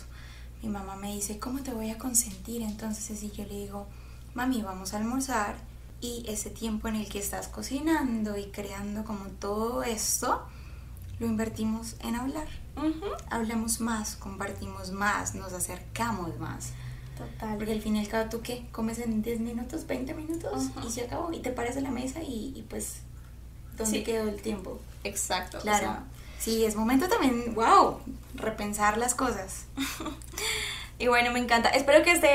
Mi 0.62 0.69
mamá 0.69 0.96
me 0.96 1.13
dice, 1.13 1.39
¿cómo 1.39 1.62
te 1.62 1.72
voy 1.72 1.89
a 1.89 1.98
consentir? 1.98 2.62
Entonces 2.62 3.17
así 3.17 3.32
yo 3.32 3.43
le 3.46 3.56
digo, 3.56 3.88
mami, 4.34 4.62
vamos 4.62 4.93
a 4.93 4.98
almorzar 4.98 5.56
y 6.02 6.26
ese 6.28 6.50
tiempo 6.50 6.88
en 6.88 6.96
el 6.96 7.08
que 7.08 7.19
estás 7.19 7.48
cocinando 7.48 8.38
y 8.38 8.46
creando 8.46 9.06
como 9.06 9.26
todo 9.28 9.84
esto, 9.84 10.43
lo 11.19 11.28
invertimos 11.28 11.96
en 12.02 12.15
hablar. 12.15 12.48
Ujú. 12.76 13.06
Hablamos 13.30 13.80
más, 13.80 14.15
compartimos 14.15 14.91
más, 14.91 15.36
nos 15.36 15.54
acercamos 15.54 16.38
más. 16.39 16.74
Total. 17.17 17.58
Porque 17.58 17.71
al 17.73 17.82
fin 17.82 17.95
y 17.95 17.99
al 17.99 18.08
cabo, 18.08 18.30
¿tú 18.30 18.41
qué? 18.41 18.65
Comes 18.71 18.99
en 18.99 19.21
10 19.21 19.39
minutos, 19.39 19.86
20 19.88 20.13
minutos 20.13 20.63
y 20.86 20.89
se 20.91 21.02
acabó. 21.02 21.32
Y 21.32 21.39
te 21.39 21.52
paras 21.52 21.76
de 21.76 21.82
la 21.82 21.91
mesa 21.91 22.21
y, 22.23 22.54
y 22.56 22.65
pues, 22.69 22.97
¿dónde 23.78 23.97
Sí. 23.99 24.04
quedó 24.04 24.28
el 24.30 24.41
tiempo? 24.41 24.80
Exacto. 25.04 25.58
o 25.60 25.62
Claro. 25.62 25.80
sea, 25.80 26.04
sí, 26.39 26.65
es 26.65 26.76
momento 26.76 27.08
también, 27.08 27.54
wow, 27.56 27.99
repensar 28.36 28.97
las 28.97 29.15
cosas. 29.15 29.65
Y 30.99 31.08
bueno, 31.08 31.32
me 31.32 31.39
encanta. 31.39 31.69
Espero 31.69 32.04
que 32.04 32.12
esta 32.12 32.28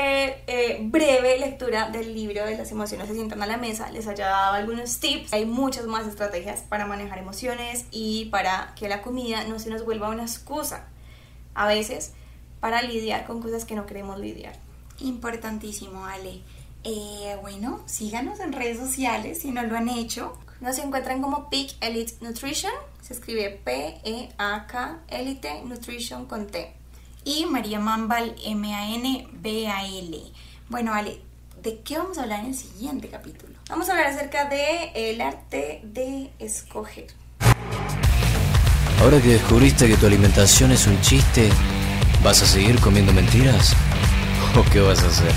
breve 0.89 1.39
lectura 1.39 1.89
del 1.89 2.13
libro 2.13 2.45
de 2.45 2.57
las 2.57 2.69
emociones 2.71 3.07
se 3.07 3.13
sientan 3.15 3.41
a 3.41 3.47
la 3.47 3.57
mesa 3.57 3.89
les 3.89 4.05
haya 4.05 4.27
dado 4.27 4.53
algunos 4.55 4.99
tips. 4.99 5.31
Hay 5.33 5.45
muchas 5.45 5.85
más 5.87 6.05
estrategias 6.05 6.59
para 6.67 6.85
manejar 6.85 7.17
emociones 7.19 7.85
y 7.89 8.25
para 8.25 8.75
que 8.75 8.89
la 8.89 9.01
comida 9.01 9.45
no 9.45 9.57
se 9.59 9.69
nos 9.69 9.85
vuelva 9.85 10.09
una 10.09 10.23
excusa. 10.23 10.85
A 11.55 11.67
veces 11.67 12.11
para 12.59 12.81
lidiar 12.83 13.25
con 13.25 13.41
cosas 13.41 13.63
que 13.65 13.75
no 13.75 13.85
queremos 13.85 14.19
lidiar. 14.19 14.53
Importantísimo, 15.01 16.05
Ale. 16.05 16.41
Eh, 16.83 17.37
bueno, 17.41 17.81
síganos 17.85 18.39
en 18.39 18.53
redes 18.53 18.77
sociales 18.77 19.39
si 19.41 19.51
no 19.51 19.63
lo 19.63 19.77
han 19.77 19.89
hecho. 19.89 20.37
Nos 20.61 20.77
encuentran 20.77 21.21
como 21.21 21.49
Peak 21.49 21.75
Elite 21.81 22.13
Nutrition. 22.21 22.73
Se 23.01 23.13
escribe 23.13 23.61
P-E-A-K 23.63 24.99
Elite 25.07 25.61
Nutrition 25.63 26.25
con 26.25 26.47
T. 26.47 26.73
Y 27.23 27.45
María 27.45 27.79
Mambal, 27.79 28.35
M-A-N-B-A-L. 28.43 30.21
Bueno, 30.69 30.93
Ale, 30.93 31.21
¿de 31.61 31.79
qué 31.81 31.97
vamos 31.97 32.17
a 32.17 32.23
hablar 32.23 32.41
en 32.41 32.47
el 32.47 32.55
siguiente 32.55 33.09
capítulo? 33.09 33.53
Vamos 33.69 33.89
a 33.89 33.91
hablar 33.91 34.07
acerca 34.07 34.45
de 34.45 34.91
el 34.95 35.21
arte 35.21 35.81
de 35.83 36.31
escoger. 36.39 37.07
Ahora 39.01 39.21
que 39.21 39.29
descubriste 39.29 39.87
que 39.87 39.95
tu 39.95 40.05
alimentación 40.05 40.71
es 40.71 40.85
un 40.87 40.99
chiste, 41.01 41.49
¿vas 42.21 42.41
a 42.41 42.45
seguir 42.45 42.79
comiendo 42.81 43.13
mentiras? 43.13 43.75
¿O 44.55 44.63
qué 44.71 44.79
vas 44.79 45.03
a 45.03 45.07
hacer? 45.07 45.33